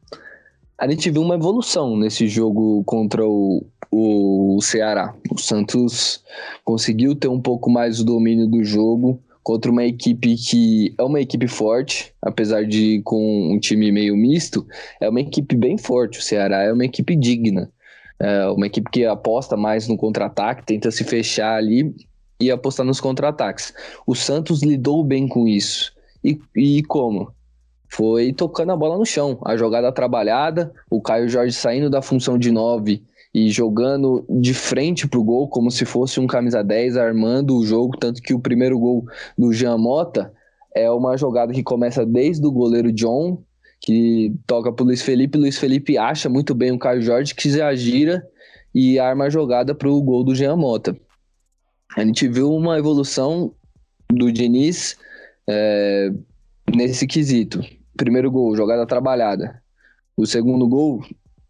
A 0.79 0.89
gente 0.91 1.11
viu 1.11 1.23
uma 1.23 1.35
evolução 1.35 1.95
nesse 1.95 2.27
jogo 2.27 2.83
contra 2.85 3.25
o, 3.25 3.65
o 3.93 4.59
Ceará. 4.63 5.15
O 5.31 5.39
Santos 5.39 6.25
conseguiu 6.65 7.15
ter 7.15 7.29
um 7.29 7.41
pouco 7.41 7.71
mais 7.71 8.01
o 8.01 8.05
domínio 8.05 8.49
do 8.49 8.65
jogo 8.65 9.23
contra 9.43 9.71
uma 9.71 9.85
equipe 9.85 10.35
que 10.35 10.95
é 10.99 11.03
uma 11.03 11.21
equipe 11.21 11.47
forte, 11.47 12.13
apesar 12.23 12.65
de 12.65 13.03
com 13.05 13.53
um 13.53 13.61
time 13.61 13.93
meio 13.93 14.17
misto, 14.17 14.67
é 14.99 15.09
uma 15.09 15.21
equipe 15.21 15.55
bem 15.55 15.77
forte. 15.77 16.19
O 16.19 16.23
Ceará 16.23 16.63
é 16.63 16.73
uma 16.73 16.87
equipe 16.87 17.15
digna. 17.15 17.71
É 18.19 18.47
uma 18.49 18.67
equipe 18.67 18.91
que 18.91 19.05
aposta 19.05 19.57
mais 19.57 19.87
no 19.87 19.97
contra-ataque, 19.99 20.65
tenta 20.65 20.91
se 20.91 21.05
fechar 21.05 21.57
ali 21.57 21.95
e 22.41 22.51
apostar 22.51 22.85
nos 22.85 23.01
contra-ataques. 23.01 23.73
O 24.07 24.15
Santos 24.15 24.63
lidou 24.63 25.05
bem 25.05 25.29
com 25.29 25.47
isso. 25.47 25.93
E, 26.23 26.41
e 26.57 26.83
como? 26.85 27.33
Foi 27.89 28.33
tocando 28.33 28.73
a 28.73 28.77
bola 28.77 28.99
no 28.99 29.07
chão. 29.07 29.39
A 29.45 29.57
jogada 29.57 29.93
trabalhada, 29.93 30.73
o 30.91 31.01
Caio 31.01 31.29
Jorge 31.29 31.55
saindo 31.55 31.89
da 31.89 32.03
função 32.03 32.37
de 32.37 32.51
9 32.51 33.03
e 33.33 33.51
jogando 33.51 34.25
de 34.29 34.55
frente 34.55 35.09
pro 35.09 35.23
gol, 35.23 35.49
como 35.49 35.71
se 35.71 35.85
fosse 35.85 36.21
um 36.21 36.27
camisa 36.27 36.63
10, 36.63 36.97
armando 36.97 37.57
o 37.57 37.65
jogo. 37.65 37.97
Tanto 37.97 38.23
que 38.23 38.35
o 38.35 38.41
primeiro 38.41 38.79
gol 38.79 39.05
do 39.37 39.53
Jean 39.53 39.79
Mota 39.79 40.33
é 40.75 40.91
uma 40.91 41.17
jogada 41.17 41.53
que 41.53 41.63
começa 41.63 42.05
desde 42.05 42.45
o 42.47 42.53
goleiro 42.53 42.93
John, 42.93 43.43
que 43.81 44.35
toca 44.47 44.73
pro 44.73 44.85
Luiz 44.85 45.03
Felipe. 45.03 45.39
Luiz 45.39 45.59
Felipe 45.59 45.99
acha 45.99 46.29
muito 46.29 46.55
bem 46.55 46.73
o 46.73 46.79
Caio 46.79 47.03
Jorge, 47.03 47.35
que 47.35 47.51
já 47.51 47.73
gira 47.75 48.27
e 48.75 48.99
arma 48.99 49.27
a 49.27 49.31
jogada 49.31 49.75
pro 49.75 50.01
gol 50.03 50.25
do 50.25 50.35
Jean 50.35 50.57
Mota 50.57 50.97
a 51.97 52.05
gente 52.05 52.29
viu 52.29 52.53
uma 52.53 52.79
evolução 52.79 53.53
do 54.13 54.31
Diniz 54.33 54.97
é, 55.49 56.11
nesse 56.75 57.07
quesito. 57.07 57.61
Primeiro 57.97 58.31
gol, 58.31 58.57
jogada 58.57 58.87
trabalhada. 58.87 59.63
O 60.17 60.27
segundo 60.27 60.67
gol 60.67 61.03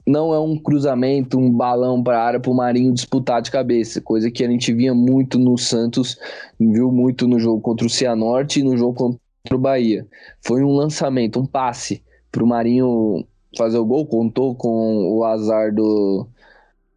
não 0.06 0.34
é 0.34 0.38
um 0.38 0.56
cruzamento, 0.56 1.38
um 1.38 1.50
balão 1.50 2.02
para 2.02 2.18
a 2.18 2.24
área 2.24 2.40
para 2.40 2.50
o 2.50 2.54
Marinho 2.54 2.92
disputar 2.92 3.40
de 3.40 3.50
cabeça, 3.50 4.02
coisa 4.02 4.30
que 4.30 4.44
a 4.44 4.50
gente 4.50 4.72
via 4.72 4.94
muito 4.94 5.38
no 5.38 5.56
Santos, 5.56 6.18
viu 6.60 6.92
muito 6.92 7.26
no 7.26 7.38
jogo 7.38 7.62
contra 7.62 7.86
o 7.86 7.90
Cianorte 7.90 8.60
e 8.60 8.62
no 8.62 8.76
jogo 8.76 8.94
contra 8.94 9.56
o 9.56 9.58
Bahia. 9.58 10.06
Foi 10.42 10.62
um 10.62 10.74
lançamento, 10.74 11.40
um 11.40 11.46
passe 11.46 12.02
para 12.30 12.44
o 12.44 12.46
Marinho 12.46 13.26
fazer 13.56 13.78
o 13.78 13.84
gol, 13.84 14.06
contou 14.06 14.54
com 14.54 15.16
o 15.16 15.24
azar 15.24 15.72
do, 15.72 16.28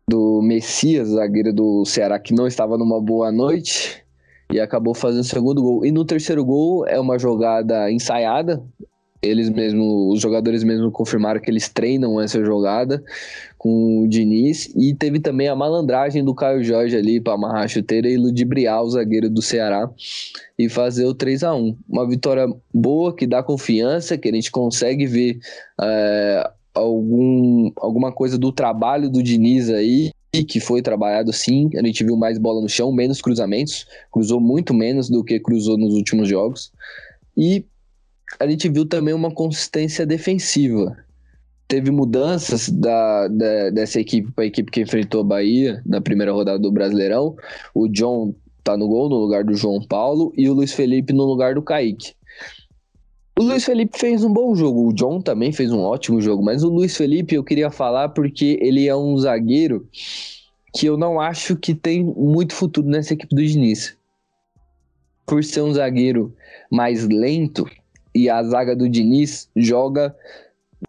do 0.10 0.42
Messias, 0.42 1.10
zagueiro 1.10 1.52
do 1.52 1.84
Ceará, 1.84 2.18
que 2.18 2.34
não 2.34 2.48
estava 2.48 2.78
numa 2.78 3.02
boa 3.02 3.30
noite 3.30 4.02
e 4.50 4.58
acabou 4.58 4.94
fazendo 4.94 5.22
o 5.22 5.26
segundo 5.26 5.62
gol. 5.62 5.86
E 5.86 5.92
no 5.92 6.06
terceiro 6.06 6.46
gol 6.46 6.88
é 6.88 6.98
uma 6.98 7.20
jogada 7.20 7.92
ensaiada. 7.92 8.64
Eles 9.22 9.50
mesmo, 9.50 10.10
os 10.14 10.22
jogadores 10.22 10.64
mesmo 10.64 10.92
confirmaram 10.92 11.42
que 11.42 11.50
eles 11.52 11.68
treinam 11.68 12.22
essa 12.22 12.42
jogada 12.46 13.04
com 13.58 14.04
o 14.04 14.08
Diniz. 14.08 14.74
E 14.78 14.94
teve 14.94 15.20
também 15.20 15.50
a 15.50 15.56
malandragem 15.56 16.24
do 16.24 16.34
Caio 16.34 16.64
Jorge 16.64 16.96
ali 16.96 17.20
para 17.20 17.34
amarrar 17.34 17.64
a 17.64 17.68
chuteira 17.68 18.08
e 18.08 18.16
ludibriar 18.16 18.82
o 18.82 18.90
zagueiro 18.90 19.30
do 19.30 19.42
Ceará 19.42 19.90
e 20.58 20.70
fazer 20.70 21.04
o 21.04 21.14
3 21.14 21.44
a 21.44 21.54
1 21.54 21.78
Uma 21.90 22.08
vitória 22.08 22.48
boa 22.74 23.14
que 23.14 23.28
dá 23.28 23.44
confiança, 23.44 24.18
que 24.18 24.30
a 24.30 24.34
gente 24.34 24.52
consegue 24.52 25.06
ver 25.06 25.40
é, 25.82 26.50
algum, 26.78 27.72
alguma 27.78 28.12
coisa 28.12 28.38
do 28.38 28.52
trabalho 28.52 29.10
do 29.10 29.22
Diniz 29.24 29.70
aí, 29.70 30.12
que 30.48 30.60
foi 30.60 30.82
trabalhado 30.82 31.34
sim. 31.34 31.70
A 31.76 31.86
gente 31.86 32.04
viu 32.04 32.16
mais 32.16 32.38
bola 32.38 32.62
no 32.62 32.70
chão, 32.70 32.92
menos 32.92 33.22
cruzamentos, 33.22 33.88
cruzou 34.12 34.40
muito 34.40 34.74
menos 34.74 35.10
do 35.10 35.24
que 35.24 35.40
cruzou 35.40 35.78
nos 35.78 35.94
últimos 35.94 36.30
jogos. 36.30 36.72
E 37.36 37.66
a 38.40 38.48
gente 38.48 38.70
viu 38.70 38.86
também 38.86 39.14
uma 39.14 39.32
consistência 39.32 40.06
defensiva. 40.06 40.96
teve 41.68 41.92
mudanças 41.92 42.70
da, 42.70 43.28
da 43.28 43.70
dessa 43.72 44.00
equipe 44.00 44.32
para 44.32 44.46
a 44.46 44.48
equipe 44.48 44.72
que 44.72 44.82
enfrentou 44.82 45.22
a 45.22 45.24
Bahia 45.24 45.82
na 45.86 46.00
primeira 46.00 46.32
rodada 46.32 46.60
do 46.60 46.72
Brasileirão. 46.72 47.36
O 47.74 47.88
John 47.88 48.34
tá 48.64 48.78
no 48.78 48.88
gol 48.88 49.10
no 49.10 49.16
lugar 49.16 49.44
do 49.44 49.56
João 49.56 49.82
Paulo 49.82 50.32
e 50.36 50.50
o 50.50 50.54
Luiz 50.54 50.74
Felipe 50.74 51.14
no 51.14 51.24
lugar 51.24 51.56
do 51.56 51.62
Kaique. 51.62 52.17
O 53.40 53.44
Luiz 53.44 53.66
Felipe 53.66 54.00
fez 54.00 54.24
um 54.24 54.34
bom 54.34 54.56
jogo, 54.56 54.88
o 54.88 54.94
John 54.94 55.22
também 55.22 55.52
fez 55.52 55.72
um 55.72 55.82
ótimo 55.82 56.20
jogo, 56.20 56.44
mas 56.44 56.64
o 56.64 56.70
Luiz 56.70 56.98
Felipe 56.98 57.36
eu 57.36 57.44
queria 57.44 57.70
falar 57.70 58.10
porque 58.10 58.58
ele 58.60 58.88
é 58.88 58.96
um 58.96 59.16
zagueiro 59.16 59.88
que 60.74 60.88
eu 60.88 60.98
não 60.98 61.22
acho 61.22 61.56
que 61.56 61.76
tem 61.76 62.04
muito 62.04 62.56
futuro 62.56 62.88
nessa 62.88 63.14
equipe 63.14 63.36
do 63.36 63.46
Diniz. 63.46 63.96
Por 65.24 65.44
ser 65.44 65.62
um 65.62 65.72
zagueiro 65.72 66.34
mais 66.72 67.08
lento 67.08 67.70
e 68.14 68.28
a 68.28 68.42
zaga 68.42 68.76
do 68.76 68.90
Diniz 68.90 69.48
joga 69.56 70.16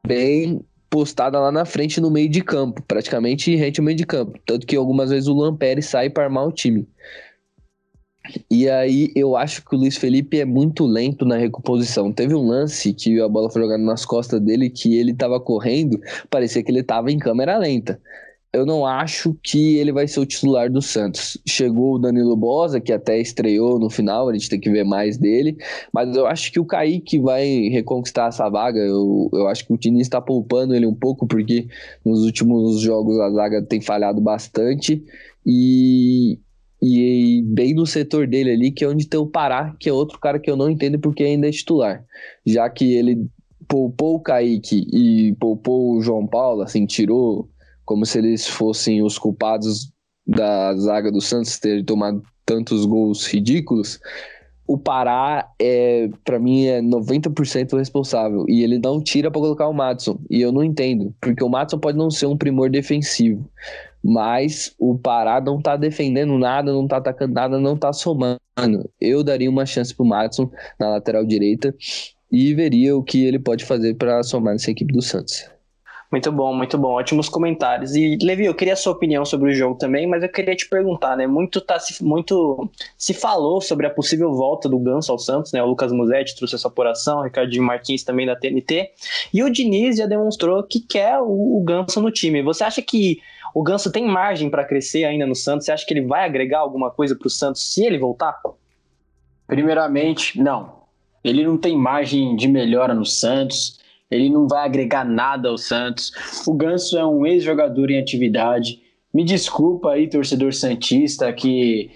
bem 0.07 0.63
postada 0.89 1.39
lá 1.39 1.53
na 1.53 1.67
frente 1.67 2.01
no 2.01 2.11
meio 2.11 2.31
de 2.31 2.43
campo, 2.43 2.83
praticamente 2.89 3.55
rente 3.57 3.79
ao 3.79 3.85
meio 3.85 3.97
de 3.99 4.07
campo. 4.07 4.39
Tanto 4.47 4.67
que 4.67 4.75
algumas 4.75 5.11
vezes 5.11 5.29
o 5.29 5.35
Lampere 5.35 5.83
sai 5.83 6.09
para 6.09 6.25
armar 6.25 6.47
o 6.47 6.53
time. 6.53 6.89
E 8.51 8.69
aí 8.69 9.13
eu 9.15 9.37
acho 9.37 9.65
que 9.65 9.75
o 9.75 9.79
Luiz 9.79 9.97
Felipe 9.97 10.41
é 10.41 10.45
muito 10.45 10.87
lento 10.87 11.25
na 11.25 11.37
recomposição. 11.37 12.13
Teve 12.13 12.35
um 12.35 12.47
lance 12.47 12.93
que 12.93 13.21
a 13.21 13.29
bola 13.29 13.51
foi 13.51 13.63
jogada 13.63 13.83
nas 13.83 14.05
costas 14.05 14.41
dele 14.41 14.71
que 14.71 14.97
ele 14.97 15.13
estava 15.13 15.41
correndo, 15.41 16.01
parecia 16.31 16.63
que 16.63 16.71
ele 16.71 16.81
estava 16.81 17.11
em 17.11 17.19
câmera 17.19 17.59
lenta. 17.59 18.01
Eu 18.51 18.65
não 18.65 18.87
acho 18.87 19.37
que 19.43 19.77
ele 19.77 19.93
vai 19.93 20.09
ser 20.09 20.21
o 20.21 20.27
titular 20.27 20.71
do 20.71 20.81
Santos. 20.81 21.37
Chegou 21.47 21.95
o 21.95 21.99
Danilo 21.99 22.35
Bosa, 22.35 22.81
que 22.81 22.93
até 22.93 23.21
estreou 23.21 23.79
no 23.79 23.91
final, 23.91 24.29
a 24.29 24.33
gente 24.33 24.49
tem 24.49 24.59
que 24.59 24.71
ver 24.71 24.85
mais 24.85 25.19
dele. 25.19 25.59
Mas 25.93 26.17
eu 26.17 26.27
acho 26.27 26.51
que 26.51 26.59
o 26.59 26.65
Kaique 26.65 27.19
vai 27.19 27.69
reconquistar 27.69 28.29
essa 28.29 28.49
vaga. 28.49 28.81
Eu, 28.81 29.29
eu 29.35 29.49
acho 29.49 29.67
que 29.67 29.73
o 29.73 29.77
Tini 29.77 30.01
está 30.01 30.19
poupando 30.19 30.75
ele 30.75 30.87
um 30.87 30.95
pouco, 30.95 31.27
porque 31.27 31.69
nos 32.03 32.25
últimos 32.25 32.81
jogos 32.81 33.21
a 33.21 33.31
zaga 33.31 33.63
tem 33.63 33.83
falhado 33.83 34.21
bastante. 34.21 35.05
E, 35.45 36.39
e 36.81 37.43
bem 37.45 37.75
no 37.75 37.87
setor 37.87 38.27
dele 38.27 38.53
ali, 38.53 38.71
que 38.71 38.85
é 38.85 38.89
onde 38.89 39.09
tem 39.09 39.19
o 39.19 39.27
Pará, 39.27 39.75
que 39.79 39.89
é 39.89 39.93
outro 39.93 40.19
cara 40.19 40.39
que 40.39 40.51
eu 40.51 40.57
não 40.57 40.71
entendo 40.71 40.99
porque 40.99 41.25
ainda 41.25 41.49
é 41.49 41.51
titular. 41.51 42.05
Já 42.47 42.71
que 42.71 42.95
ele 42.95 43.27
poupou 43.67 44.15
o 44.15 44.21
Kaique 44.21 44.87
e 44.93 45.35
poupou 45.41 45.97
o 45.97 46.01
João 46.01 46.27
Paulo, 46.27 46.63
assim, 46.63 46.87
tirou 46.87 47.49
como 47.85 48.07
se 48.07 48.19
eles 48.19 48.47
fossem 48.47 49.03
os 49.03 49.19
culpados 49.19 49.93
da 50.27 50.75
zaga 50.77 51.11
do 51.11 51.21
Santos 51.21 51.59
ter 51.59 51.85
tomado 51.85 52.23
tantos 52.47 52.87
gols 52.87 53.27
ridículos. 53.27 53.99
O 54.67 54.77
Pará 54.77 55.49
é, 55.59 56.09
para 56.25 56.39
mim, 56.39 56.67
é 56.67 56.81
90% 56.83 57.77
responsável. 57.77 58.45
E 58.47 58.63
ele 58.63 58.79
não 58.79 59.03
tira 59.03 59.31
para 59.31 59.41
colocar 59.41 59.67
o 59.67 59.73
Matson. 59.73 60.21
E 60.31 60.43
eu 60.43 60.53
não 60.53 60.63
entendo. 60.63 61.15
Porque 61.21 61.43
o 61.43 61.49
Matson 61.49 61.79
pode 61.79 61.97
não 61.97 62.11
ser 62.11 62.27
um 62.27 62.37
primor 62.37 62.69
defensivo 62.69 63.51
mas 64.03 64.75
o 64.79 64.99
Pará 64.99 65.41
não 65.41 65.61
tá 65.61 65.77
defendendo 65.77 66.39
nada, 66.39 66.73
não 66.73 66.87
tá 66.87 66.99
atacando 66.99 67.35
nada, 67.35 67.59
não 67.59 67.77
tá 67.77 67.93
somando. 67.93 68.39
Eu 69.01 69.23
daria 69.23 69.51
uma 69.51 69.67
chance 69.67 69.95
pro 69.95 70.05
Matson 70.05 70.51
na 70.79 70.91
lateral 70.91 71.25
direita 71.25 71.75
e 72.31 72.55
veria 72.55 72.97
o 72.97 73.03
que 73.03 73.25
ele 73.25 73.39
pode 73.39 73.65
fazer 73.65 73.95
para 73.95 74.23
somar 74.23 74.55
nessa 74.55 74.71
equipe 74.71 74.93
do 74.93 75.03
Santos. 75.03 75.49
Muito 76.11 76.33
bom, 76.33 76.55
muito 76.55 76.79
bom, 76.79 76.93
ótimos 76.93 77.29
comentários. 77.29 77.95
E 77.95 78.17
Levi, 78.23 78.47
eu 78.47 78.55
queria 78.55 78.73
a 78.73 78.77
sua 78.77 78.95
opinião 78.95 79.27
sobre 79.27 79.51
o 79.51 79.55
jogo 79.55 79.75
também, 79.75 80.07
mas 80.07 80.23
eu 80.23 80.29
queria 80.31 80.57
te 80.57 80.67
perguntar, 80.67 81.15
né? 81.15 81.27
Muito 81.27 81.61
tá 81.61 81.79
se, 81.79 82.03
muito 82.03 82.71
se 82.97 83.13
falou 83.13 83.61
sobre 83.61 83.87
a 83.87 83.91
possível 83.91 84.33
volta 84.33 84.71
do 84.71 84.79
Ganso 84.79 85.13
ao 85.13 85.19
Santos, 85.19 85.53
né? 85.53 85.63
O 85.63 85.67
Lucas 85.67 85.93
Musetti 85.93 86.35
trouxe 86.35 86.55
essa 86.55 86.67
apuração, 86.67 87.19
o 87.19 87.23
Ricardinho 87.25 87.63
Martins 87.63 88.05
também 88.05 88.25
da 88.25 88.35
TNT, 88.35 88.91
e 89.35 89.43
o 89.43 89.51
Diniz 89.51 89.99
já 89.99 90.07
demonstrou 90.07 90.63
que 90.63 90.81
quer 90.81 91.19
o, 91.19 91.59
o 91.59 91.63
Ganso 91.63 92.01
no 92.01 92.11
time. 92.11 92.43
Você 92.43 92.65
acha 92.65 92.81
que 92.81 93.21
o 93.55 93.63
Ganso 93.63 93.93
tem 93.93 94.07
margem 94.07 94.49
para 94.49 94.65
crescer 94.65 95.05
ainda 95.05 95.27
no 95.27 95.35
Santos? 95.35 95.67
Você 95.67 95.73
acha 95.73 95.85
que 95.85 95.93
ele 95.93 96.07
vai 96.07 96.25
agregar 96.25 96.61
alguma 96.61 96.91
coisa 96.91 97.15
para 97.15 97.27
o 97.27 97.31
Santos 97.31 97.75
se 97.75 97.85
ele 97.85 97.99
voltar? 97.99 98.41
Primeiramente, 99.47 100.41
não. 100.41 100.79
Ele 101.23 101.45
não 101.45 101.59
tem 101.59 101.77
margem 101.77 102.35
de 102.35 102.49
melhora 102.49 102.95
no 102.95 103.05
Santos. 103.05 103.78
Ele 104.11 104.31
não 104.31 104.49
vai 104.49 104.65
agregar 104.65 105.05
nada 105.05 105.49
ao 105.49 105.59
Santos. 105.59 106.13
O 106.47 106.55
Ganso 106.55 106.97
é 106.99 107.07
um 107.07 107.27
ex-jogador 107.27 107.91
em 107.91 107.99
atividade. 107.99 108.81
Me 109.13 109.25
desculpa 109.25 109.93
aí, 109.93 110.09
torcedor 110.09 110.53
Santista, 110.53 111.33
que 111.33 111.91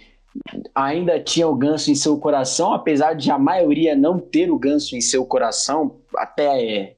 ainda 0.74 1.20
tinha 1.20 1.46
o 1.48 1.54
Ganso 1.54 1.90
em 1.90 1.94
seu 1.94 2.18
coração, 2.18 2.72
apesar 2.72 3.14
de 3.14 3.30
a 3.30 3.38
maioria 3.38 3.94
não 3.94 4.18
ter 4.18 4.50
o 4.50 4.58
Ganso 4.58 4.96
em 4.96 5.00
seu 5.00 5.24
coração, 5.24 6.00
até 6.16 6.96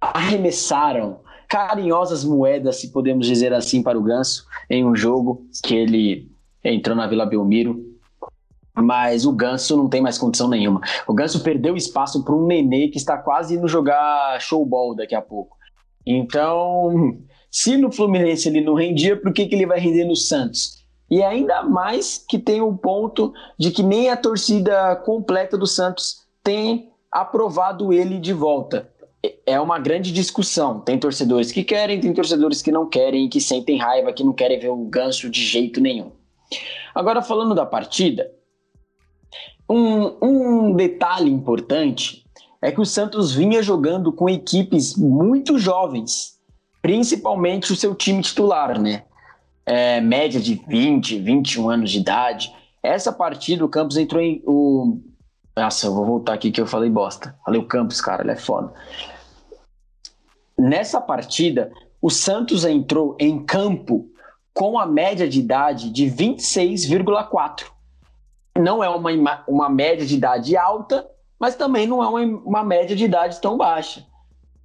arremessaram 0.00 1.20
carinhosas 1.48 2.24
moedas, 2.24 2.76
se 2.76 2.92
podemos 2.92 3.26
dizer 3.26 3.52
assim, 3.52 3.82
para 3.82 3.98
o 3.98 4.02
Ganso 4.02 4.46
em 4.68 4.84
um 4.84 4.94
jogo 4.94 5.46
que 5.64 5.74
ele 5.74 6.30
entrou 6.62 6.94
na 6.94 7.06
Vila 7.06 7.24
Belmiro. 7.24 7.87
Mas 8.82 9.24
o 9.24 9.32
Ganso 9.32 9.76
não 9.76 9.88
tem 9.88 10.00
mais 10.00 10.18
condição 10.18 10.48
nenhuma. 10.48 10.80
O 11.06 11.14
Ganso 11.14 11.42
perdeu 11.42 11.76
espaço 11.76 12.24
para 12.24 12.34
um 12.34 12.46
Nenê 12.46 12.88
que 12.88 12.98
está 12.98 13.16
quase 13.16 13.54
indo 13.54 13.68
jogar 13.68 14.40
showball 14.40 14.94
daqui 14.94 15.14
a 15.14 15.22
pouco. 15.22 15.56
Então, 16.06 17.18
se 17.50 17.76
no 17.76 17.92
Fluminense 17.92 18.48
ele 18.48 18.60
não 18.60 18.74
rendia, 18.74 19.20
por 19.20 19.32
que, 19.32 19.46
que 19.46 19.54
ele 19.54 19.66
vai 19.66 19.78
render 19.78 20.04
no 20.04 20.16
Santos? 20.16 20.78
E 21.10 21.22
ainda 21.22 21.62
mais 21.62 22.22
que 22.28 22.38
tem 22.38 22.60
o 22.60 22.76
ponto 22.76 23.32
de 23.58 23.70
que 23.70 23.82
nem 23.82 24.10
a 24.10 24.16
torcida 24.16 24.96
completa 24.96 25.56
do 25.56 25.66
Santos 25.66 26.26
tem 26.42 26.90
aprovado 27.10 27.92
ele 27.92 28.18
de 28.18 28.32
volta 28.32 28.88
é 29.46 29.60
uma 29.60 29.78
grande 29.78 30.12
discussão. 30.12 30.80
Tem 30.80 30.98
torcedores 30.98 31.50
que 31.50 31.64
querem, 31.64 32.00
tem 32.00 32.12
torcedores 32.12 32.62
que 32.62 32.70
não 32.70 32.88
querem, 32.88 33.28
que 33.28 33.40
sentem 33.40 33.78
raiva, 33.78 34.12
que 34.12 34.22
não 34.22 34.32
querem 34.32 34.58
ver 34.58 34.68
o 34.68 34.84
ganso 34.84 35.28
de 35.28 35.44
jeito 35.44 35.80
nenhum. 35.80 36.12
Agora, 36.94 37.22
falando 37.22 37.54
da 37.54 37.66
partida, 37.66 38.30
um, 39.68 40.16
um 40.22 40.72
detalhe 40.74 41.30
importante 41.30 42.24
é 42.60 42.72
que 42.72 42.80
o 42.80 42.86
Santos 42.86 43.32
vinha 43.32 43.62
jogando 43.62 44.12
com 44.12 44.28
equipes 44.28 44.96
muito 44.96 45.58
jovens, 45.58 46.38
principalmente 46.82 47.72
o 47.72 47.76
seu 47.76 47.94
time 47.94 48.22
titular, 48.22 48.80
né? 48.80 49.04
É, 49.66 50.00
média 50.00 50.40
de 50.40 50.54
20, 50.66 51.18
21 51.18 51.68
anos 51.68 51.90
de 51.90 51.98
idade. 51.98 52.52
Essa 52.82 53.12
partida, 53.12 53.64
o 53.64 53.68
Campos 53.68 53.96
entrou 53.96 54.22
em. 54.22 54.42
O, 54.46 54.98
nossa, 55.56 55.86
eu 55.86 55.94
vou 55.94 56.06
voltar 56.06 56.32
aqui 56.32 56.50
que 56.50 56.60
eu 56.60 56.66
falei 56.66 56.88
bosta. 56.88 57.36
Falei 57.44 57.60
o 57.60 57.66
Campos, 57.66 58.00
cara, 58.00 58.22
ele 58.22 58.32
é 58.32 58.36
foda. 58.36 58.72
Nessa 60.58 61.00
partida, 61.00 61.70
o 62.00 62.10
Santos 62.10 62.64
entrou 62.64 63.16
em 63.20 63.44
campo 63.44 64.08
com 64.54 64.78
a 64.78 64.86
média 64.86 65.28
de 65.28 65.38
idade 65.38 65.90
de 65.90 66.06
26,4. 66.06 67.66
Não 68.58 68.82
é 68.82 68.88
uma, 68.88 69.44
uma 69.46 69.68
média 69.68 70.04
de 70.04 70.16
idade 70.16 70.56
alta, 70.56 71.08
mas 71.38 71.54
também 71.54 71.86
não 71.86 72.02
é 72.02 72.08
uma, 72.08 72.20
uma 72.44 72.64
média 72.64 72.96
de 72.96 73.04
idade 73.04 73.40
tão 73.40 73.56
baixa. 73.56 74.04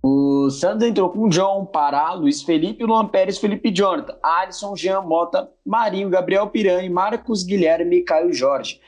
O 0.05 0.49
Santos 0.49 0.85
entrou 0.85 1.09
com 1.09 1.29
John, 1.29 1.65
Pará, 1.65 2.11
Luiz 2.13 2.41
Felipe, 2.43 2.83
Luan 2.83 3.07
Pérez, 3.07 3.37
Felipe 3.37 3.73
Jonathan, 3.73 4.17
Alisson, 4.21 4.75
Jean 4.75 5.01
Mota, 5.01 5.49
Marinho, 5.65 6.09
Gabriel 6.09 6.49
Piranha, 6.49 6.89
Marcos 6.91 7.43
Guilherme 7.43 7.97
e 7.97 8.03
Caio 8.03 8.33
Jorge. 8.33 8.81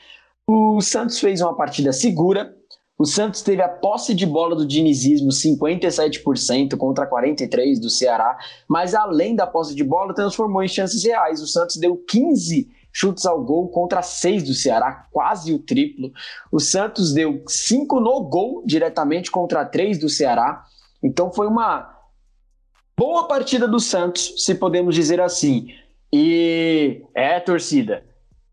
O 0.46 0.78
Santos 0.82 1.18
fez 1.18 1.40
uma 1.40 1.56
partida 1.56 1.90
segura. 1.90 2.54
O 2.98 3.06
Santos 3.06 3.40
teve 3.40 3.62
a 3.62 3.68
posse 3.68 4.14
de 4.14 4.26
bola 4.26 4.54
do 4.54 4.66
dinizismo 4.66 5.28
57% 5.28 6.76
contra 6.76 7.08
43% 7.08 7.80
do 7.80 7.88
Ceará, 7.88 8.36
mas 8.68 8.94
além 8.94 9.34
da 9.34 9.46
posse 9.46 9.74
de 9.74 9.84
bola, 9.84 10.14
transformou 10.14 10.62
em 10.62 10.68
chances 10.68 11.02
reais. 11.02 11.40
O 11.40 11.46
Santos 11.46 11.76
deu 11.76 11.96
15 11.96 12.68
chutes 12.98 13.26
ao 13.26 13.44
gol 13.44 13.68
contra 13.68 14.00
6 14.00 14.44
do 14.44 14.54
Ceará, 14.54 15.06
quase 15.12 15.52
o 15.52 15.58
triplo. 15.58 16.10
O 16.50 16.58
Santos 16.58 17.12
deu 17.12 17.42
5 17.46 18.00
no 18.00 18.22
gol 18.22 18.62
diretamente 18.64 19.30
contra 19.30 19.66
3 19.66 19.98
do 19.98 20.08
Ceará. 20.08 20.64
Então 21.02 21.30
foi 21.30 21.46
uma 21.46 21.94
boa 22.96 23.28
partida 23.28 23.68
do 23.68 23.78
Santos, 23.78 24.32
se 24.38 24.54
podemos 24.54 24.94
dizer 24.94 25.20
assim. 25.20 25.68
E 26.10 27.02
é, 27.14 27.38
torcida, 27.38 28.02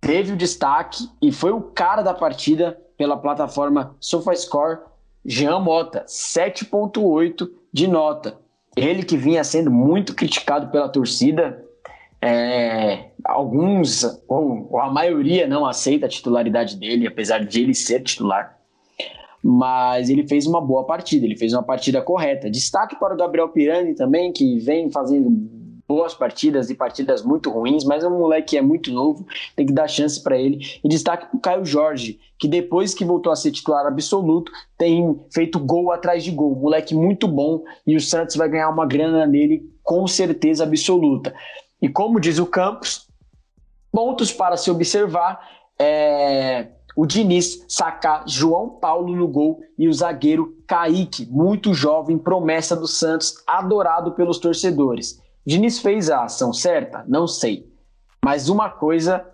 teve 0.01 0.33
o 0.33 0.37
destaque 0.37 1.07
e 1.21 1.31
foi 1.31 1.51
o 1.51 1.61
cara 1.61 2.01
da 2.01 2.13
partida 2.13 2.77
pela 2.97 3.15
plataforma 3.15 3.95
SofaScore, 3.97 4.79
Jean 5.25 5.59
Mota, 5.59 6.03
7.8 6.05 7.49
de 7.71 7.87
nota. 7.87 8.37
Ele 8.75 9.03
que 9.03 9.15
vinha 9.15 9.41
sendo 9.45 9.71
muito 9.71 10.13
criticado 10.13 10.67
pela 10.67 10.89
torcida, 10.89 11.63
é, 12.21 13.11
alguns, 13.23 14.03
ou, 14.27 14.67
ou, 14.71 14.79
a 14.79 14.91
maioria 14.91 15.47
não 15.47 15.65
aceita 15.65 16.05
a 16.05 16.09
titularidade 16.09 16.75
dele, 16.77 17.07
apesar 17.07 17.45
de 17.45 17.61
ele 17.61 17.73
ser 17.73 18.01
titular. 18.01 18.57
Mas 19.43 20.09
ele 20.09 20.27
fez 20.27 20.45
uma 20.45 20.61
boa 20.61 20.85
partida, 20.85 21.25
ele 21.25 21.37
fez 21.37 21.53
uma 21.53 21.63
partida 21.63 22.01
correta. 22.01 22.49
Destaque 22.49 22.97
para 22.97 23.13
o 23.13 23.17
Gabriel 23.17 23.49
Pirani 23.49 23.93
também, 23.93 24.31
que 24.31 24.57
vem 24.59 24.89
fazendo 24.89 25.29
boas 25.87 26.13
partidas 26.13 26.69
e 26.69 26.75
partidas 26.75 27.23
muito 27.23 27.49
ruins, 27.49 27.83
mas 27.83 28.03
é 28.03 28.07
um 28.07 28.17
moleque 28.17 28.51
que 28.51 28.57
é 28.57 28.61
muito 28.61 28.91
novo, 28.91 29.27
tem 29.55 29.65
que 29.65 29.73
dar 29.73 29.87
chance 29.87 30.21
para 30.21 30.37
ele. 30.37 30.59
E 30.83 30.87
destaque 30.87 31.27
para 31.27 31.37
o 31.37 31.39
Caio 31.39 31.65
Jorge, 31.65 32.19
que 32.39 32.47
depois 32.47 32.93
que 32.93 33.03
voltou 33.03 33.31
a 33.31 33.35
ser 33.35 33.51
titular 33.51 33.85
absoluto, 33.85 34.51
tem 34.77 35.19
feito 35.31 35.59
gol 35.59 35.91
atrás 35.91 36.23
de 36.23 36.31
gol. 36.31 36.55
Moleque 36.55 36.95
muito 36.95 37.27
bom 37.27 37.63
e 37.85 37.95
o 37.95 38.01
Santos 38.01 38.35
vai 38.35 38.47
ganhar 38.49 38.69
uma 38.69 38.85
grana 38.85 39.25
nele 39.27 39.69
com 39.83 40.07
certeza 40.07 40.63
absoluta. 40.63 41.33
E 41.81 41.89
como 41.89 42.19
diz 42.19 42.39
o 42.39 42.45
Campos, 42.45 43.07
pontos 43.93 44.33
para 44.33 44.57
se 44.57 44.71
observar 44.71 45.39
é 45.79 46.69
o 46.95 47.05
Diniz 47.05 47.65
sacar 47.67 48.23
João 48.27 48.69
Paulo 48.69 49.15
no 49.15 49.27
gol 49.27 49.61
e 49.77 49.87
o 49.87 49.93
zagueiro 49.93 50.55
Kaique, 50.67 51.25
muito 51.25 51.73
jovem, 51.73 52.17
promessa 52.17 52.75
do 52.75 52.87
Santos, 52.87 53.35
adorado 53.47 54.11
pelos 54.11 54.37
torcedores. 54.37 55.19
Diniz 55.45 55.79
fez 55.79 56.09
a 56.09 56.23
ação 56.23 56.53
certa? 56.53 57.03
Não 57.07 57.27
sei. 57.27 57.67
Mas 58.23 58.47
uma 58.47 58.69
coisa 58.69 59.27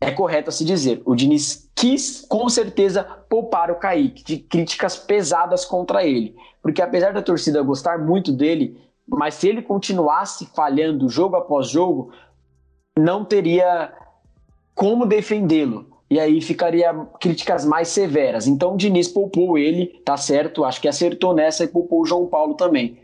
é 0.00 0.10
correta 0.10 0.50
se 0.50 0.64
dizer: 0.64 1.02
o 1.04 1.14
Diniz 1.14 1.70
quis, 1.74 2.24
com 2.28 2.48
certeza, 2.48 3.04
poupar 3.28 3.70
o 3.70 3.76
Kaique 3.76 4.24
de 4.24 4.38
críticas 4.38 4.96
pesadas 4.96 5.64
contra 5.64 6.04
ele. 6.04 6.34
Porque 6.62 6.82
apesar 6.82 7.12
da 7.12 7.22
torcida 7.22 7.62
gostar 7.62 7.98
muito 7.98 8.32
dele, 8.32 8.80
mas 9.06 9.34
se 9.34 9.48
ele 9.48 9.62
continuasse 9.62 10.46
falhando 10.54 11.08
jogo 11.08 11.36
após 11.36 11.68
jogo, 11.68 12.10
não 12.98 13.24
teria 13.24 13.92
como 14.74 15.06
defendê-lo 15.06 15.92
e 16.12 16.20
aí 16.20 16.42
ficaria 16.42 16.92
críticas 17.18 17.64
mais 17.64 17.88
severas. 17.88 18.46
Então 18.46 18.74
o 18.74 18.76
Diniz 18.76 19.08
poupou 19.08 19.56
ele, 19.56 19.86
tá 20.04 20.14
certo, 20.14 20.62
acho 20.62 20.78
que 20.78 20.86
acertou 20.86 21.34
nessa 21.34 21.64
e 21.64 21.68
poupou 21.68 22.02
o 22.02 22.04
João 22.04 22.26
Paulo 22.26 22.52
também. 22.52 22.98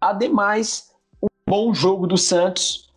Ademais, 0.00 0.90
um 1.22 1.26
bom 1.46 1.74
jogo 1.74 2.06
do 2.06 2.16
Santos. 2.16 2.88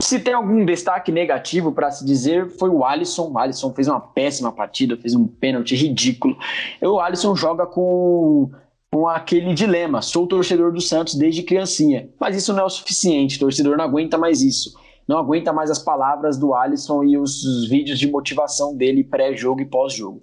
Se 0.00 0.20
tem 0.20 0.32
algum 0.32 0.64
destaque 0.64 1.10
negativo 1.10 1.72
para 1.72 1.90
se 1.90 2.04
dizer, 2.04 2.50
foi 2.50 2.68
o 2.70 2.84
Alisson. 2.84 3.32
O 3.32 3.38
Alisson 3.38 3.74
fez 3.74 3.88
uma 3.88 3.98
péssima 3.98 4.52
partida, 4.52 4.96
fez 4.96 5.12
um 5.16 5.26
pênalti 5.26 5.74
ridículo. 5.74 6.36
O 6.80 7.00
Alisson 7.00 7.34
joga 7.34 7.66
com, 7.66 8.52
com 8.92 9.08
aquele 9.08 9.54
dilema: 9.54 10.02
sou 10.02 10.24
torcedor 10.24 10.72
do 10.72 10.80
Santos 10.80 11.16
desde 11.16 11.42
criancinha. 11.42 12.08
Mas 12.20 12.36
isso 12.36 12.52
não 12.52 12.60
é 12.60 12.64
o 12.64 12.70
suficiente, 12.70 13.40
torcedor 13.40 13.76
não 13.76 13.84
aguenta 13.84 14.16
mais 14.16 14.40
isso 14.40 14.83
não 15.06 15.18
aguenta 15.18 15.52
mais 15.52 15.70
as 15.70 15.78
palavras 15.78 16.38
do 16.38 16.54
Alisson 16.54 17.04
e 17.04 17.18
os 17.18 17.68
vídeos 17.68 17.98
de 17.98 18.10
motivação 18.10 18.76
dele 18.76 19.04
pré-jogo 19.04 19.60
e 19.60 19.66
pós-jogo. 19.66 20.22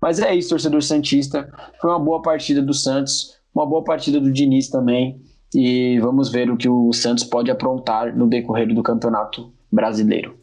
Mas 0.00 0.20
é 0.20 0.34
isso, 0.34 0.50
torcedor 0.50 0.82
Santista. 0.82 1.50
Foi 1.80 1.90
uma 1.90 1.98
boa 1.98 2.20
partida 2.20 2.60
do 2.60 2.74
Santos, 2.74 3.38
uma 3.54 3.64
boa 3.64 3.82
partida 3.82 4.20
do 4.20 4.30
Diniz 4.30 4.68
também. 4.68 5.20
E 5.54 5.98
vamos 6.00 6.30
ver 6.30 6.50
o 6.50 6.56
que 6.56 6.68
o 6.68 6.92
Santos 6.92 7.24
pode 7.24 7.50
aprontar 7.50 8.14
no 8.14 8.28
decorrer 8.28 8.74
do 8.74 8.82
campeonato 8.82 9.52
brasileiro. 9.70 10.36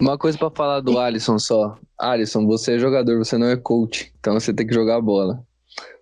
Uma 0.00 0.18
coisa 0.18 0.36
para 0.36 0.50
falar 0.50 0.80
do 0.80 0.98
Alisson 0.98 1.38
só. 1.38 1.78
Alisson, 1.98 2.46
você 2.46 2.74
é 2.74 2.78
jogador, 2.78 3.18
você 3.18 3.38
não 3.38 3.46
é 3.46 3.56
coach. 3.56 4.12
Então 4.18 4.34
você 4.34 4.52
tem 4.52 4.66
que 4.66 4.74
jogar 4.74 4.96
a 4.96 5.00
bola. 5.00 5.44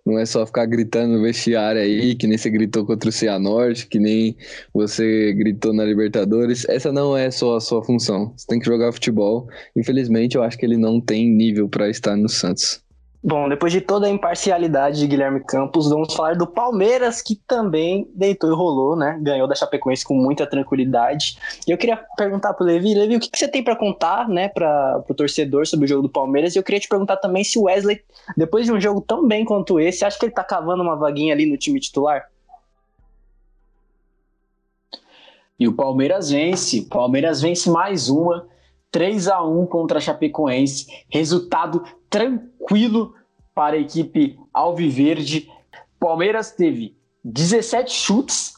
Não 0.08 0.18
é 0.18 0.24
só 0.24 0.46
ficar 0.46 0.64
gritando 0.64 1.12
no 1.12 1.22
vestiário 1.22 1.82
aí, 1.82 2.14
que 2.14 2.26
nem 2.26 2.38
você 2.38 2.48
gritou 2.48 2.86
contra 2.86 3.10
o 3.10 3.12
Cianorte, 3.12 3.86
que 3.86 3.98
nem 3.98 4.34
você 4.72 5.34
gritou 5.34 5.74
na 5.74 5.84
Libertadores. 5.84 6.66
Essa 6.66 6.90
não 6.90 7.14
é 7.14 7.30
só 7.30 7.56
a 7.56 7.60
sua 7.60 7.84
função. 7.84 8.32
Você 8.34 8.46
tem 8.46 8.58
que 8.58 8.64
jogar 8.64 8.90
futebol. 8.90 9.46
Infelizmente, 9.76 10.34
eu 10.34 10.42
acho 10.42 10.56
que 10.56 10.64
ele 10.64 10.78
não 10.78 10.98
tem 10.98 11.28
nível 11.28 11.68
para 11.68 11.90
estar 11.90 12.16
no 12.16 12.26
Santos. 12.26 12.82
Bom, 13.22 13.48
depois 13.48 13.72
de 13.72 13.80
toda 13.80 14.06
a 14.06 14.10
imparcialidade 14.10 15.00
de 15.00 15.06
Guilherme 15.08 15.40
Campos, 15.40 15.88
vamos 15.88 16.14
falar 16.14 16.36
do 16.36 16.46
Palmeiras, 16.46 17.20
que 17.20 17.34
também 17.34 18.08
deitou 18.14 18.48
e 18.48 18.54
rolou, 18.54 18.94
né? 18.94 19.18
Ganhou 19.20 19.48
da 19.48 19.56
Chapecoense 19.56 20.04
com 20.04 20.14
muita 20.14 20.46
tranquilidade. 20.46 21.36
E 21.66 21.72
eu 21.72 21.76
queria 21.76 21.96
perguntar 22.16 22.54
pro 22.54 22.64
Levi, 22.64 22.94
Levi, 22.94 23.16
o 23.16 23.20
que, 23.20 23.28
que 23.28 23.36
você 23.36 23.48
tem 23.48 23.62
para 23.62 23.74
contar, 23.74 24.28
né, 24.28 24.48
para 24.48 25.02
o 25.08 25.14
torcedor 25.14 25.66
sobre 25.66 25.86
o 25.86 25.88
jogo 25.88 26.02
do 26.02 26.08
Palmeiras? 26.08 26.54
E 26.54 26.60
eu 26.60 26.62
queria 26.62 26.78
te 26.78 26.88
perguntar 26.88 27.16
também 27.16 27.42
se 27.42 27.58
o 27.58 27.64
Wesley, 27.64 28.00
depois 28.36 28.66
de 28.66 28.72
um 28.72 28.80
jogo 28.80 29.00
tão 29.00 29.26
bem 29.26 29.44
quanto 29.44 29.80
esse, 29.80 30.04
acha 30.04 30.16
que 30.16 30.26
ele 30.26 30.32
tá 30.32 30.44
cavando 30.44 30.84
uma 30.84 30.94
vaguinha 30.94 31.34
ali 31.34 31.44
no 31.44 31.58
time 31.58 31.80
titular? 31.80 32.30
E 35.58 35.66
o 35.66 35.72
Palmeiras 35.72 36.30
vence, 36.30 36.80
o 36.80 36.88
Palmeiras 36.88 37.42
vence 37.42 37.68
mais 37.68 38.08
uma. 38.08 38.46
3 38.90 39.28
a 39.28 39.42
1 39.42 39.66
contra 39.66 39.98
a 39.98 40.00
Chapecoense. 40.00 40.86
Resultado 41.10 41.84
tranquilo 42.08 43.14
para 43.54 43.76
a 43.76 43.78
equipe 43.80 44.38
Alviverde. 44.52 45.50
Palmeiras 45.98 46.52
teve 46.52 46.96
17 47.24 47.92
chutes, 47.92 48.54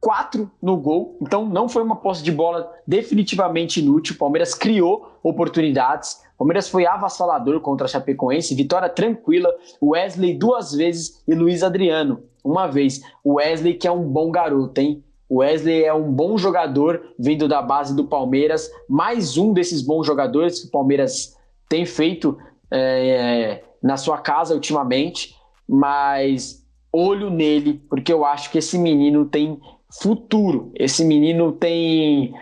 4 0.00 0.50
no 0.60 0.76
gol, 0.76 1.16
então 1.22 1.48
não 1.48 1.68
foi 1.68 1.82
uma 1.82 1.96
posse 1.96 2.22
de 2.22 2.32
bola 2.32 2.70
definitivamente 2.86 3.80
inútil. 3.80 4.16
Palmeiras 4.18 4.54
criou 4.54 5.18
oportunidades. 5.22 6.20
Palmeiras 6.36 6.68
foi 6.68 6.86
avassalador 6.86 7.60
contra 7.60 7.86
a 7.86 7.88
Chapecoense, 7.88 8.54
vitória 8.54 8.88
tranquila. 8.88 9.48
Wesley 9.80 10.34
duas 10.34 10.72
vezes 10.72 11.22
e 11.26 11.34
Luiz 11.34 11.62
Adriano 11.62 12.24
uma 12.44 12.66
vez. 12.66 13.00
O 13.22 13.34
Wesley 13.34 13.74
que 13.74 13.86
é 13.86 13.92
um 13.92 14.08
bom 14.08 14.30
garoto, 14.30 14.80
hein? 14.80 15.02
Wesley 15.30 15.84
é 15.84 15.94
um 15.94 16.12
bom 16.12 16.36
jogador 16.36 17.14
vindo 17.18 17.48
da 17.48 17.62
base 17.62 17.96
do 17.96 18.04
Palmeiras, 18.04 18.70
mais 18.88 19.38
um 19.38 19.52
desses 19.52 19.80
bons 19.80 20.06
jogadores 20.06 20.60
que 20.60 20.68
o 20.68 20.70
Palmeiras 20.70 21.34
tem 21.68 21.86
feito 21.86 22.36
é, 22.72 23.62
na 23.82 23.96
sua 23.96 24.18
casa 24.18 24.54
ultimamente, 24.54 25.34
mas 25.68 26.62
olho 26.92 27.30
nele, 27.30 27.82
porque 27.88 28.12
eu 28.12 28.24
acho 28.24 28.50
que 28.50 28.58
esse 28.58 28.78
menino 28.78 29.26
tem 29.26 29.60
futuro, 29.90 30.72
esse 30.74 31.04
menino 31.04 31.52
tem 31.52 32.34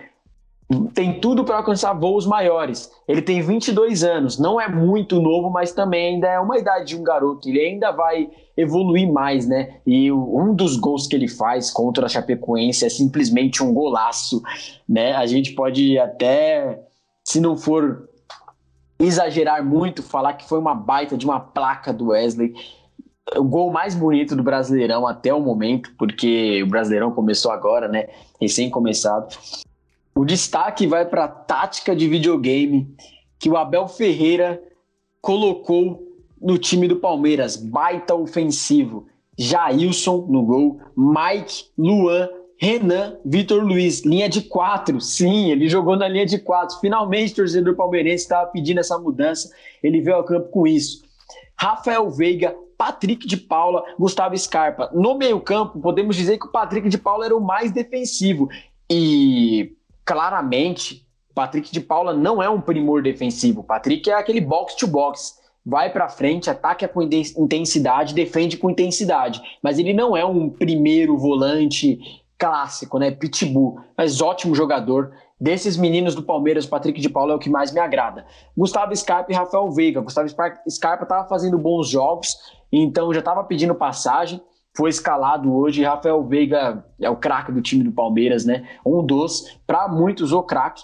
tem 0.94 1.18
tudo 1.18 1.44
para 1.44 1.56
alcançar 1.56 1.92
voos 1.94 2.24
maiores. 2.24 2.92
Ele 3.08 3.20
tem 3.20 3.42
22 3.42 4.04
anos, 4.04 4.38
não 4.38 4.60
é 4.60 4.68
muito 4.68 5.20
novo, 5.20 5.50
mas 5.50 5.72
também 5.72 6.14
ainda 6.14 6.28
é 6.28 6.38
uma 6.38 6.58
idade 6.58 6.86
de 6.86 6.96
um 6.96 7.02
garoto. 7.02 7.48
Ele 7.48 7.60
ainda 7.60 7.90
vai 7.90 8.30
evoluir 8.56 9.12
mais, 9.12 9.48
né? 9.48 9.80
E 9.84 10.12
um 10.12 10.54
dos 10.54 10.76
gols 10.76 11.08
que 11.08 11.16
ele 11.16 11.26
faz 11.26 11.72
contra 11.72 12.06
a 12.06 12.08
Chapecoense 12.08 12.84
é 12.84 12.88
simplesmente 12.88 13.64
um 13.64 13.74
golaço, 13.74 14.40
né? 14.88 15.12
A 15.14 15.26
gente 15.26 15.54
pode 15.54 15.98
até, 15.98 16.80
se 17.24 17.40
não 17.40 17.56
for 17.56 18.08
exagerar 19.00 19.64
muito, 19.64 20.02
falar 20.02 20.34
que 20.34 20.46
foi 20.46 20.58
uma 20.58 20.74
baita 20.74 21.16
de 21.16 21.24
uma 21.24 21.40
placa 21.40 21.92
do 21.92 22.08
Wesley. 22.08 22.54
O 23.34 23.44
gol 23.44 23.72
mais 23.72 23.94
bonito 23.94 24.36
do 24.36 24.42
Brasileirão 24.42 25.06
até 25.06 25.32
o 25.32 25.40
momento, 25.40 25.92
porque 25.96 26.62
o 26.62 26.66
Brasileirão 26.66 27.10
começou 27.10 27.50
agora, 27.50 27.88
né? 27.88 28.08
Recém 28.40 28.68
começado. 28.68 29.34
O 30.14 30.24
destaque 30.24 30.86
vai 30.86 31.06
para 31.06 31.24
a 31.24 31.28
tática 31.28 31.96
de 31.96 32.06
videogame 32.06 32.94
que 33.38 33.48
o 33.48 33.56
Abel 33.56 33.88
Ferreira 33.88 34.62
colocou 35.22 36.06
no 36.40 36.58
time 36.58 36.86
do 36.86 36.96
Palmeiras. 36.96 37.56
Baita 37.56 38.14
ofensivo. 38.14 39.06
Jailson 39.38 40.26
no 40.28 40.42
gol, 40.42 40.80
Mike, 40.94 41.70
Luan, 41.78 42.28
Renan, 42.60 43.16
Vitor 43.24 43.64
Luiz, 43.64 44.04
linha 44.04 44.28
de 44.28 44.42
quatro. 44.42 45.00
Sim, 45.00 45.50
ele 45.50 45.66
jogou 45.66 45.96
na 45.96 46.06
linha 46.06 46.26
de 46.26 46.38
quatro. 46.38 46.78
Finalmente, 46.78 47.32
o 47.32 47.36
torcedor 47.36 47.74
palmeirense 47.74 48.24
estava 48.24 48.50
pedindo 48.50 48.80
essa 48.80 48.98
mudança. 48.98 49.50
Ele 49.82 50.02
veio 50.02 50.18
ao 50.18 50.24
campo 50.24 50.50
com 50.50 50.66
isso. 50.66 51.02
Rafael 51.56 52.10
Veiga, 52.10 52.54
Patrick 52.76 53.26
de 53.26 53.38
Paula, 53.38 53.82
Gustavo 53.98 54.36
Scarpa. 54.36 54.90
No 54.92 55.16
meio-campo, 55.16 55.80
podemos 55.80 56.14
dizer 56.16 56.38
que 56.38 56.46
o 56.46 56.52
Patrick 56.52 56.86
de 56.90 56.98
Paula 56.98 57.24
era 57.24 57.36
o 57.36 57.40
mais 57.40 57.72
defensivo. 57.72 58.46
E 58.90 59.74
claramente, 60.04 61.06
Patrick 61.34 61.72
de 61.72 61.80
Paula 61.80 62.12
não 62.12 62.42
é 62.42 62.50
um 62.50 62.60
primor 62.60 63.02
defensivo. 63.02 63.64
Patrick 63.64 64.10
é 64.10 64.14
aquele 64.14 64.40
box 64.40 64.76
to 64.76 64.86
box. 64.86 65.40
Vai 65.64 65.90
para 65.90 66.10
frente, 66.10 66.50
ataca 66.50 66.86
com 66.86 67.02
intensidade, 67.02 68.14
defende 68.14 68.58
com 68.58 68.68
intensidade. 68.68 69.40
Mas 69.62 69.78
ele 69.78 69.94
não 69.94 70.14
é 70.14 70.24
um 70.24 70.50
primeiro 70.50 71.16
volante 71.16 72.19
clássico, 72.40 72.98
né? 72.98 73.10
Pitbull. 73.10 73.78
Mas 73.96 74.20
ótimo 74.20 74.54
jogador. 74.54 75.12
Desses 75.38 75.76
meninos 75.76 76.14
do 76.14 76.22
Palmeiras, 76.22 76.66
Patrick 76.66 77.00
de 77.00 77.08
Paula 77.08 77.34
é 77.34 77.36
o 77.36 77.38
que 77.38 77.48
mais 77.48 77.72
me 77.72 77.80
agrada. 77.80 78.26
Gustavo 78.56 78.94
Scarpa 78.96 79.30
e 79.30 79.34
Rafael 79.34 79.70
Veiga. 79.70 80.00
Gustavo 80.00 80.28
Scarpa 80.28 81.04
estava 81.04 81.28
fazendo 81.28 81.58
bons 81.58 81.88
jogos, 81.88 82.36
então 82.72 83.12
já 83.12 83.20
estava 83.20 83.44
pedindo 83.44 83.74
passagem 83.74 84.42
foi 84.76 84.90
escalado 84.90 85.54
hoje. 85.54 85.82
Rafael 85.82 86.22
Veiga 86.24 86.84
é 87.00 87.10
o 87.10 87.16
craque 87.16 87.52
do 87.52 87.60
time 87.60 87.82
do 87.82 87.92
Palmeiras, 87.92 88.44
né? 88.44 88.68
Um 88.84 89.04
dos, 89.04 89.58
para 89.66 89.88
muitos, 89.88 90.32
o 90.32 90.42
craque. 90.42 90.82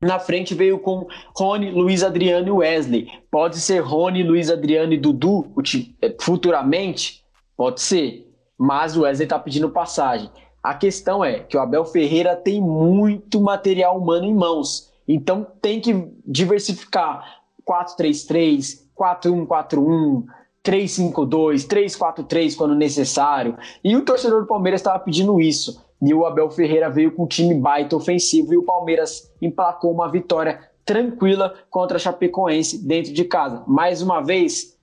Na 0.00 0.18
frente 0.18 0.54
veio 0.54 0.78
com 0.78 1.06
Rony, 1.34 1.70
Luiz 1.70 2.02
Adriano 2.02 2.48
e 2.48 2.50
Wesley. 2.50 3.08
Pode 3.30 3.58
ser 3.58 3.80
Rony, 3.80 4.22
Luiz 4.22 4.50
Adriano 4.50 4.92
e 4.92 4.98
Dudu 4.98 5.54
futuramente? 6.20 7.22
Pode 7.56 7.80
ser. 7.80 8.26
Mas 8.58 8.96
o 8.96 9.02
Wesley 9.02 9.24
está 9.24 9.38
pedindo 9.38 9.70
passagem. 9.70 10.30
A 10.66 10.74
questão 10.74 11.24
é 11.24 11.38
que 11.38 11.56
o 11.56 11.60
Abel 11.60 11.84
Ferreira 11.84 12.34
tem 12.34 12.60
muito 12.60 13.40
material 13.40 13.96
humano 13.96 14.24
em 14.24 14.34
mãos. 14.34 14.90
Então 15.06 15.46
tem 15.62 15.80
que 15.80 16.08
diversificar. 16.26 17.24
4-3-3, 17.64 18.80
4-1-4-1, 18.98 20.24
3-5-2, 20.64 21.68
3-4-3 21.68 22.56
quando 22.56 22.74
necessário. 22.74 23.56
E 23.84 23.94
o 23.94 24.04
torcedor 24.04 24.40
do 24.40 24.48
Palmeiras 24.48 24.80
estava 24.80 24.98
pedindo 24.98 25.40
isso. 25.40 25.80
e 26.02 26.12
o 26.12 26.26
Abel 26.26 26.50
Ferreira 26.50 26.90
veio 26.90 27.12
com 27.12 27.22
um 27.22 27.28
time 27.28 27.54
baita 27.54 27.94
ofensivo 27.94 28.52
e 28.52 28.56
o 28.56 28.64
Palmeiras 28.64 29.32
emplacou 29.40 29.92
uma 29.92 30.10
vitória 30.10 30.68
tranquila 30.84 31.54
contra 31.70 31.96
a 31.96 32.00
Chapecoense 32.00 32.84
dentro 32.84 33.12
de 33.12 33.22
casa. 33.22 33.62
Mais 33.68 34.02
uma 34.02 34.20
vez, 34.20 34.76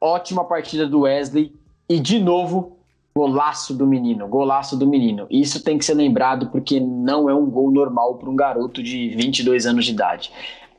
ótima 0.00 0.44
partida 0.44 0.84
do 0.84 1.02
Wesley 1.02 1.54
e 1.88 2.00
de 2.00 2.18
novo 2.18 2.81
golaço 3.14 3.74
do 3.74 3.86
menino, 3.86 4.26
golaço 4.26 4.76
do 4.76 4.86
menino. 4.86 5.26
Isso 5.30 5.62
tem 5.62 5.78
que 5.78 5.84
ser 5.84 5.94
lembrado 5.94 6.48
porque 6.50 6.80
não 6.80 7.28
é 7.28 7.34
um 7.34 7.50
gol 7.50 7.70
normal 7.70 8.16
para 8.16 8.30
um 8.30 8.36
garoto 8.36 8.82
de 8.82 9.14
22 9.16 9.66
anos 9.66 9.84
de 9.84 9.92
idade. 9.92 10.32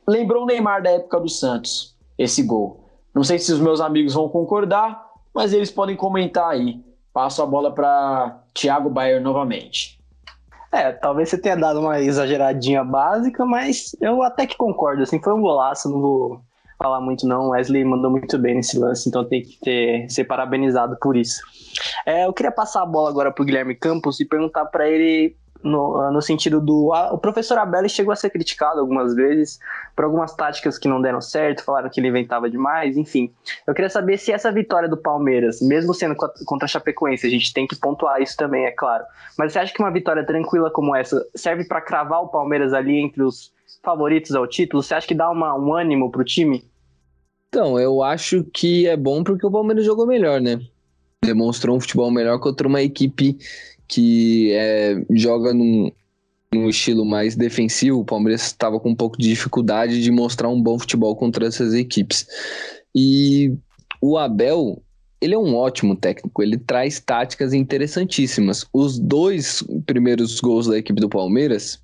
Lembrou 0.06 0.42
o 0.42 0.46
Neymar 0.46 0.82
da 0.82 0.90
época 0.90 1.20
do 1.20 1.28
Santos, 1.28 1.96
esse 2.18 2.42
gol. 2.42 2.84
Não 3.14 3.22
sei 3.22 3.38
se 3.38 3.52
os 3.52 3.60
meus 3.60 3.80
amigos 3.80 4.14
vão 4.14 4.28
concordar, 4.28 5.10
mas 5.32 5.52
eles 5.52 5.70
podem 5.70 5.96
comentar 5.96 6.50
aí. 6.50 6.80
Passo 7.12 7.42
a 7.42 7.46
bola 7.46 7.72
para 7.72 8.42
Thiago 8.52 8.90
Bayer 8.90 9.22
novamente. 9.22 10.00
É, 10.72 10.90
talvez 10.90 11.28
você 11.28 11.38
tenha 11.38 11.56
dado 11.56 11.78
uma 11.78 12.00
exageradinha 12.00 12.82
básica, 12.82 13.46
mas 13.46 13.94
eu 14.00 14.22
até 14.24 14.44
que 14.44 14.56
concordo, 14.56 15.04
assim, 15.04 15.22
foi 15.22 15.32
um 15.32 15.40
golaço, 15.40 15.88
não 15.88 16.00
vou 16.00 16.40
falar 16.78 17.00
muito 17.00 17.26
não, 17.26 17.50
Wesley 17.50 17.84
mandou 17.84 18.10
muito 18.10 18.38
bem 18.38 18.56
nesse 18.56 18.78
lance, 18.78 19.08
então 19.08 19.24
tem 19.24 19.42
que 19.42 19.58
ter, 19.60 20.10
ser 20.10 20.24
parabenizado 20.24 20.96
por 21.00 21.16
isso. 21.16 21.40
É, 22.06 22.26
eu 22.26 22.32
queria 22.32 22.52
passar 22.52 22.82
a 22.82 22.86
bola 22.86 23.08
agora 23.08 23.32
pro 23.32 23.44
Guilherme 23.44 23.74
Campos 23.74 24.20
e 24.20 24.24
perguntar 24.24 24.66
para 24.66 24.88
ele 24.88 25.36
no, 25.64 26.12
no 26.12 26.20
sentido 26.20 26.60
do. 26.60 26.92
A, 26.92 27.12
o 27.12 27.18
professor 27.18 27.58
Abel 27.58 27.88
chegou 27.88 28.12
a 28.12 28.16
ser 28.16 28.30
criticado 28.30 28.78
algumas 28.78 29.14
vezes 29.14 29.58
por 29.96 30.04
algumas 30.04 30.34
táticas 30.34 30.78
que 30.78 30.86
não 30.86 31.00
deram 31.00 31.20
certo, 31.20 31.64
falaram 31.64 31.88
que 31.88 31.98
ele 31.98 32.08
inventava 32.08 32.48
demais, 32.50 32.96
enfim. 32.96 33.32
Eu 33.66 33.74
queria 33.74 33.88
saber 33.88 34.18
se 34.18 34.30
essa 34.30 34.52
vitória 34.52 34.88
do 34.88 34.96
Palmeiras, 34.96 35.60
mesmo 35.60 35.94
sendo 35.94 36.14
contra 36.14 36.66
a 36.66 36.68
Chapecoense, 36.68 37.26
a 37.26 37.30
gente 37.30 37.52
tem 37.52 37.66
que 37.66 37.74
pontuar 37.74 38.20
isso 38.20 38.36
também, 38.36 38.66
é 38.66 38.70
claro. 38.70 39.04
Mas 39.38 39.52
você 39.52 39.58
acha 39.58 39.72
que 39.72 39.82
uma 39.82 39.90
vitória 39.90 40.24
tranquila 40.24 40.70
como 40.70 40.94
essa 40.94 41.26
serve 41.34 41.64
para 41.64 41.80
cravar 41.80 42.22
o 42.22 42.28
Palmeiras 42.28 42.72
ali 42.72 42.98
entre 42.98 43.22
os 43.22 43.50
favoritos 43.82 44.34
ao 44.34 44.46
título? 44.46 44.82
Você 44.82 44.94
acha 44.94 45.06
que 45.06 45.14
dá 45.14 45.30
uma, 45.30 45.54
um 45.58 45.74
ânimo 45.74 46.10
pro 46.10 46.24
time? 46.24 46.62
Então, 47.48 47.78
eu 47.78 48.02
acho 48.02 48.44
que 48.52 48.86
é 48.86 48.96
bom 48.96 49.22
porque 49.22 49.46
o 49.46 49.50
Palmeiras 49.50 49.84
jogou 49.84 50.06
melhor, 50.06 50.40
né? 50.40 50.60
Demonstrou 51.24 51.76
um 51.76 51.80
futebol 51.80 52.10
melhor 52.10 52.38
contra 52.38 52.68
uma 52.68 52.82
equipe 52.82 53.38
que 53.88 54.52
é, 54.52 55.04
joga 55.10 55.52
num, 55.52 55.90
num 56.52 56.68
estilo 56.68 57.04
mais 57.04 57.36
defensivo, 57.36 58.00
o 58.00 58.04
Palmeiras 58.04 58.42
estava 58.42 58.78
com 58.78 58.90
um 58.90 58.94
pouco 58.94 59.18
de 59.18 59.28
dificuldade 59.28 60.02
de 60.02 60.10
mostrar 60.10 60.48
um 60.48 60.62
bom 60.62 60.78
futebol 60.78 61.14
contra 61.16 61.46
essas 61.46 61.74
equipes. 61.74 62.26
E 62.94 63.52
o 64.00 64.16
Abel, 64.16 64.82
ele 65.20 65.34
é 65.34 65.38
um 65.38 65.54
ótimo 65.54 65.96
técnico, 65.96 66.42
ele 66.42 66.56
traz 66.56 67.00
táticas 67.00 67.52
interessantíssimas. 67.52 68.66
Os 68.72 68.98
dois 68.98 69.64
primeiros 69.86 70.40
gols 70.40 70.66
da 70.66 70.78
equipe 70.78 71.00
do 71.00 71.08
Palmeiras 71.08 71.80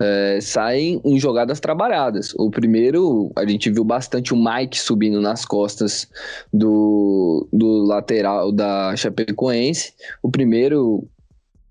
é, 0.00 0.38
saem 0.40 1.00
em 1.04 1.18
jogadas 1.18 1.60
trabalhadas. 1.60 2.34
O 2.36 2.50
primeiro, 2.50 3.32
a 3.34 3.46
gente 3.46 3.70
viu 3.70 3.84
bastante 3.84 4.34
o 4.34 4.36
Mike 4.36 4.78
subindo 4.78 5.20
nas 5.20 5.44
costas 5.44 6.08
do, 6.52 7.48
do 7.52 7.84
lateral 7.84 8.52
da 8.52 8.94
Chapecoense. 8.94 9.94
O 10.22 10.30
primeiro, 10.30 11.08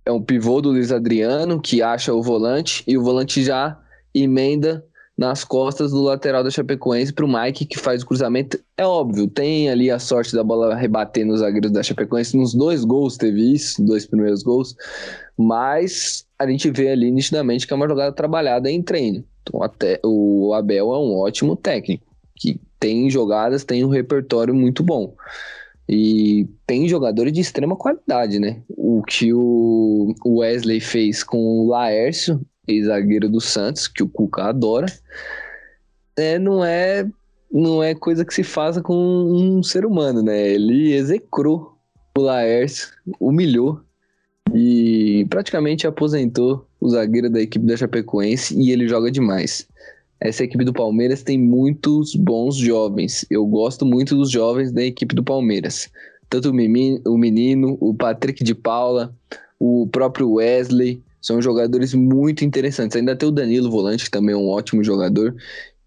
é 0.06 0.12
um 0.12 0.22
pivô 0.22 0.62
do 0.62 0.70
Luiz 0.70 0.92
Adriano 0.92 1.60
que 1.60 1.82
acha 1.82 2.14
o 2.14 2.22
volante 2.22 2.84
e 2.88 2.98
o 2.98 3.04
volante 3.04 3.44
já 3.44 3.78
emenda 4.14 4.86
nas 5.18 5.44
costas 5.44 5.92
do 5.92 6.02
lateral 6.02 6.44
da 6.44 6.52
Chapecoense 6.52 7.12
para 7.12 7.26
o 7.26 7.28
Mike 7.32 7.66
que 7.66 7.80
faz 7.80 8.04
o 8.04 8.06
cruzamento. 8.06 8.60
É 8.78 8.86
óbvio, 8.86 9.28
tem 9.28 9.70
ali 9.70 9.90
a 9.90 9.98
sorte 9.98 10.36
da 10.36 10.44
bola 10.44 10.76
rebater 10.76 11.26
nos 11.26 11.40
zagueiros 11.40 11.72
da 11.72 11.82
Chapecoense. 11.82 12.38
Nos 12.38 12.54
dois 12.54 12.84
gols 12.84 13.18
teve 13.18 13.54
isso, 13.54 13.84
dois 13.84 14.06
primeiros 14.06 14.44
gols, 14.44 14.76
mas 15.38 16.26
a 16.38 16.46
gente 16.48 16.70
vê 16.70 16.90
ali 16.90 17.10
nitidamente 17.12 17.66
que 17.66 17.74
é 17.74 17.76
uma 17.76 17.88
jogada 17.88 18.12
trabalhada 18.12 18.70
em 18.70 18.82
treino. 18.82 19.24
Então, 19.42 19.64
até 19.64 20.00
o 20.04 20.54
Abel 20.54 20.94
é 20.94 21.00
um 21.00 21.18
ótimo 21.18 21.56
técnico 21.56 22.04
que 22.36 22.60
tem 22.80 23.10
jogadas, 23.10 23.64
tem 23.64 23.86
um 23.86 23.90
repertório 23.90 24.54
muito 24.54 24.84
bom. 24.84 25.16
E 25.88 26.48
tem 26.66 26.88
jogadores 26.88 27.32
de 27.32 27.42
extrema 27.42 27.76
qualidade, 27.76 28.40
né? 28.40 28.62
O 28.70 29.04
que 29.04 29.32
o 29.34 30.16
Wesley 30.26 30.80
fez 30.80 31.24
com 31.24 31.38
o 31.38 31.68
Laércio, 31.68 32.42
ex-zagueiro 32.68 33.30
do 33.30 33.40
Santos, 33.40 33.88
que 33.88 34.02
o 34.02 34.10
Cuca 34.10 34.46
adora, 34.46 34.88
é, 36.18 36.40
não 36.40 36.64
é 36.64 37.08
não 37.52 37.82
é 37.82 37.96
coisa 37.96 38.26
que 38.26 38.34
se 38.34 38.44
faça 38.44 38.82
com 38.82 38.94
um 38.94 39.64
ser 39.64 39.86
humano, 39.86 40.22
né? 40.22 40.50
Ele 40.50 40.94
execrou 40.94 41.78
o 42.18 42.22
Laércio, 42.22 42.90
humilhou 43.20 43.80
e 44.54 45.26
praticamente 45.30 45.88
aposentou 45.88 46.68
o 46.82 46.90
zagueiro 46.90 47.30
da 47.30 47.42
equipe 47.42 47.66
da 47.66 47.78
Chapecoense 47.78 48.60
e 48.60 48.72
ele 48.72 48.88
joga 48.88 49.10
demais. 49.10 49.68
Essa 50.26 50.44
equipe 50.44 50.66
do 50.66 50.74
Palmeiras 50.74 51.22
tem 51.22 51.38
muitos 51.38 52.16
bons 52.16 52.56
jovens. 52.56 53.24
Eu 53.30 53.46
gosto 53.46 53.86
muito 53.86 54.16
dos 54.16 54.32
jovens 54.32 54.72
da 54.72 54.84
equipe 54.84 55.14
do 55.14 55.24
Palmeiras. 55.24 55.88
Tanto 56.28 56.50
o 56.50 57.18
menino, 57.18 57.78
o 57.80 57.94
Patrick 57.94 58.44
de 58.44 58.56
Paula, 58.56 59.16
o 59.60 59.88
próprio 59.88 60.32
Wesley, 60.34 61.00
são 61.22 61.40
jogadores 61.40 61.94
muito 61.94 62.44
interessantes. 62.44 62.98
Ainda 62.98 63.16
tem 63.16 63.30
o 63.30 63.32
Danilo 63.32 63.70
Volante, 63.70 64.06
que 64.06 64.10
também 64.10 64.34
é 64.34 64.38
um 64.38 64.48
ótimo 64.48 64.84
jogador. 64.84 65.36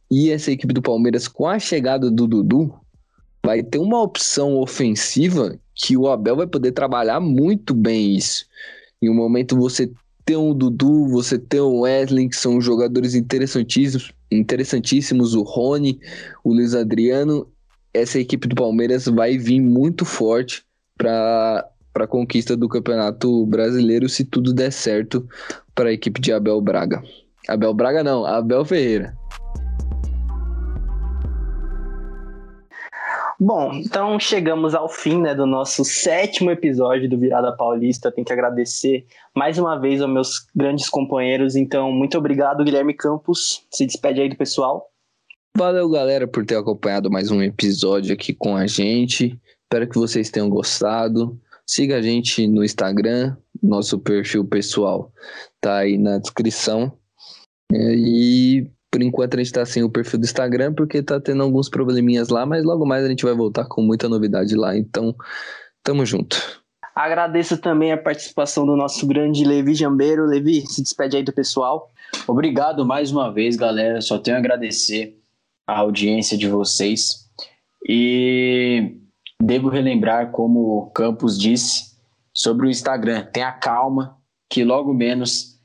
E 0.09 0.31
essa 0.31 0.53
equipe 0.53 0.73
do 0.73 0.81
Palmeiras, 0.81 1.27
com 1.27 1.49
a 1.49 1.59
chegada 1.59 2.09
do 2.09 2.29
Dudu, 2.29 2.73
vai 3.45 3.61
ter 3.61 3.79
uma 3.79 4.01
opção 4.01 4.57
ofensiva 4.61 5.59
que 5.75 5.97
o 5.97 6.07
Abel 6.07 6.37
vai 6.37 6.47
poder 6.47 6.71
trabalhar 6.71 7.19
muito 7.19 7.75
bem 7.75 8.15
isso. 8.15 8.47
Em 9.03 9.11
um 9.11 9.15
momento 9.15 9.57
você 9.57 9.91
tem 10.29 10.37
um 10.37 10.53
Dudu, 10.53 11.09
você 11.09 11.39
tem 11.39 11.59
o 11.59 11.81
Wesley, 11.81 12.29
que 12.29 12.37
são 12.37 12.61
jogadores 12.61 13.15
interessantíssimos, 13.15 14.13
interessantíssimos, 14.31 15.35
o 15.35 15.43
Rony, 15.43 15.99
o 16.45 16.53
Luiz 16.53 16.75
Adriano. 16.75 17.49
Essa 17.95 18.19
equipe 18.19 18.47
do 18.47 18.55
Palmeiras 18.55 19.07
vai 19.07 19.39
vir 19.39 19.59
muito 19.59 20.05
forte 20.05 20.63
para 20.99 21.67
a 21.95 22.07
conquista 22.07 22.55
do 22.55 22.69
Campeonato 22.69 23.47
Brasileiro, 23.47 24.07
se 24.07 24.23
tudo 24.23 24.53
der 24.53 24.71
certo 24.71 25.27
para 25.75 25.89
a 25.89 25.93
equipe 25.95 26.21
de 26.21 26.31
Abel 26.31 26.61
Braga. 26.61 27.03
Abel 27.49 27.73
Braga 27.73 28.05
não, 28.05 28.27
Abel 28.27 28.67
Ferreira. 28.67 29.18
Bom, 33.41 33.73
então 33.75 34.19
chegamos 34.19 34.75
ao 34.75 34.89
fim 34.89 35.21
né, 35.21 35.35
do 35.35 35.47
nosso 35.47 35.85
sétimo 35.85 36.51
episódio 36.51 37.09
do 37.09 37.17
Virada 37.17 37.57
Paulista. 37.57 38.11
Tenho 38.11 38.25
que 38.25 38.33
agradecer 38.33 39.07
mais 39.35 39.59
uma 39.59 39.79
vez 39.79 40.03
aos 40.03 40.13
meus 40.13 40.47
grandes 40.55 40.89
companheiros. 40.89 41.55
Então, 41.55 41.93
muito 41.93 42.19
obrigado, 42.19 42.65
Guilherme 42.65 42.95
Campos. 42.95 43.65
Se 43.71 43.87
despede 43.87 44.21
aí 44.21 44.29
do 44.29 44.37
pessoal. 44.37 44.91
Valeu, 45.57 45.89
galera, 45.89 46.27
por 46.27 46.45
ter 46.45 46.57
acompanhado 46.57 47.11
mais 47.11 47.31
um 47.31 47.41
episódio 47.41 48.13
aqui 48.13 48.35
com 48.35 48.57
a 48.57 48.67
gente. 48.67 49.39
Espero 49.65 49.89
que 49.89 49.99
vocês 49.99 50.31
tenham 50.31 50.51
gostado. 50.51 51.39
Siga 51.65 51.99
a 51.99 52.03
gente 52.03 52.47
no 52.49 52.65
Instagram, 52.65 53.37
nosso 53.63 53.99
perfil 53.99 54.45
pessoal 54.45 55.13
tá 55.61 55.79
aí 55.79 55.99
na 55.99 56.19
descrição. 56.19 56.93
E 57.73 58.67
por 58.91 59.03
enquanto 59.03 59.35
a 59.35 59.39
gente 59.39 59.53
tá 59.53 59.65
sem 59.67 59.83
o 59.83 59.91
perfil 59.91 60.19
do 60.19 60.25
Instagram 60.25 60.73
porque 60.75 61.03
tá 61.03 61.21
tendo 61.21 61.43
alguns 61.43 61.69
probleminhas 61.69 62.29
lá, 62.29 62.47
mas 62.47 62.65
logo 62.65 62.87
mais 62.87 63.05
a 63.05 63.09
gente 63.09 63.25
vai 63.25 63.35
voltar 63.35 63.67
com 63.67 63.83
muita 63.83 64.09
novidade 64.09 64.55
lá. 64.55 64.77
Então, 64.77 65.15
tamo 65.83 66.05
junto. 66.07 66.63
Agradeço 66.95 67.59
também 67.59 67.93
a 67.93 67.97
participação 67.97 68.67
do 68.67 68.75
nosso 68.75 69.07
grande 69.07 69.45
Levi 69.45 69.75
Jambeiro. 69.75 70.27
Levi, 70.27 70.67
se 70.67 70.83
despede 70.83 71.17
aí 71.17 71.23
do 71.23 71.33
pessoal. 71.33 71.93
Obrigado 72.27 72.85
mais 72.85 73.13
uma 73.13 73.33
vez, 73.33 73.57
galera. 73.57 74.01
Só 74.01 74.19
tenho 74.19 74.37
a 74.37 74.41
agradecer 74.41 75.17
a 75.67 75.79
audiência 75.79 76.37
de 76.37 76.49
vocês. 76.49 77.29
E 77.89 78.97
devo 79.41 79.69
relembrar, 79.69 80.33
como 80.33 80.79
o 80.79 80.91
Campos 80.91 81.39
disse, 81.39 81.97
sobre 82.35 82.67
o 82.67 82.71
Instagram. 82.71 83.27
Tenha 83.27 83.53
calma, 83.53 84.17
que 84.51 84.65
logo 84.65 84.93
menos 84.93 85.61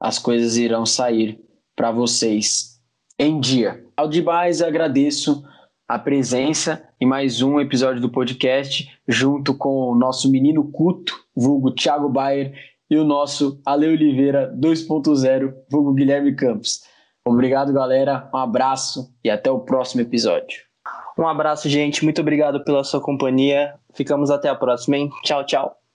as 0.00 0.18
coisas 0.18 0.56
irão 0.56 0.86
sair 0.86 1.38
para 1.78 1.92
vocês 1.92 2.80
em 3.16 3.38
dia. 3.38 3.84
Ao 3.96 4.08
demais, 4.08 4.60
agradeço 4.60 5.44
a 5.86 5.96
presença 5.96 6.82
em 7.00 7.06
mais 7.06 7.40
um 7.40 7.60
episódio 7.60 8.02
do 8.02 8.10
podcast, 8.10 8.90
junto 9.06 9.54
com 9.54 9.92
o 9.92 9.94
nosso 9.94 10.28
menino 10.28 10.72
culto, 10.72 11.14
vulgo 11.36 11.70
Thiago 11.70 12.08
Bayer, 12.08 12.52
e 12.90 12.96
o 12.96 13.04
nosso 13.04 13.60
Ale 13.64 13.86
Oliveira 13.86 14.52
2.0, 14.58 15.54
vulgo 15.70 15.94
Guilherme 15.94 16.34
Campos. 16.34 16.80
Obrigado, 17.24 17.72
galera. 17.72 18.28
Um 18.34 18.38
abraço 18.38 19.14
e 19.22 19.30
até 19.30 19.48
o 19.48 19.60
próximo 19.60 20.02
episódio. 20.02 20.62
Um 21.16 21.28
abraço, 21.28 21.68
gente. 21.68 22.02
Muito 22.02 22.20
obrigado 22.20 22.64
pela 22.64 22.82
sua 22.82 23.00
companhia. 23.00 23.74
Ficamos 23.94 24.30
até 24.30 24.48
a 24.48 24.54
próxima, 24.54 24.96
hein? 24.96 25.10
Tchau, 25.22 25.44
tchau. 25.46 25.87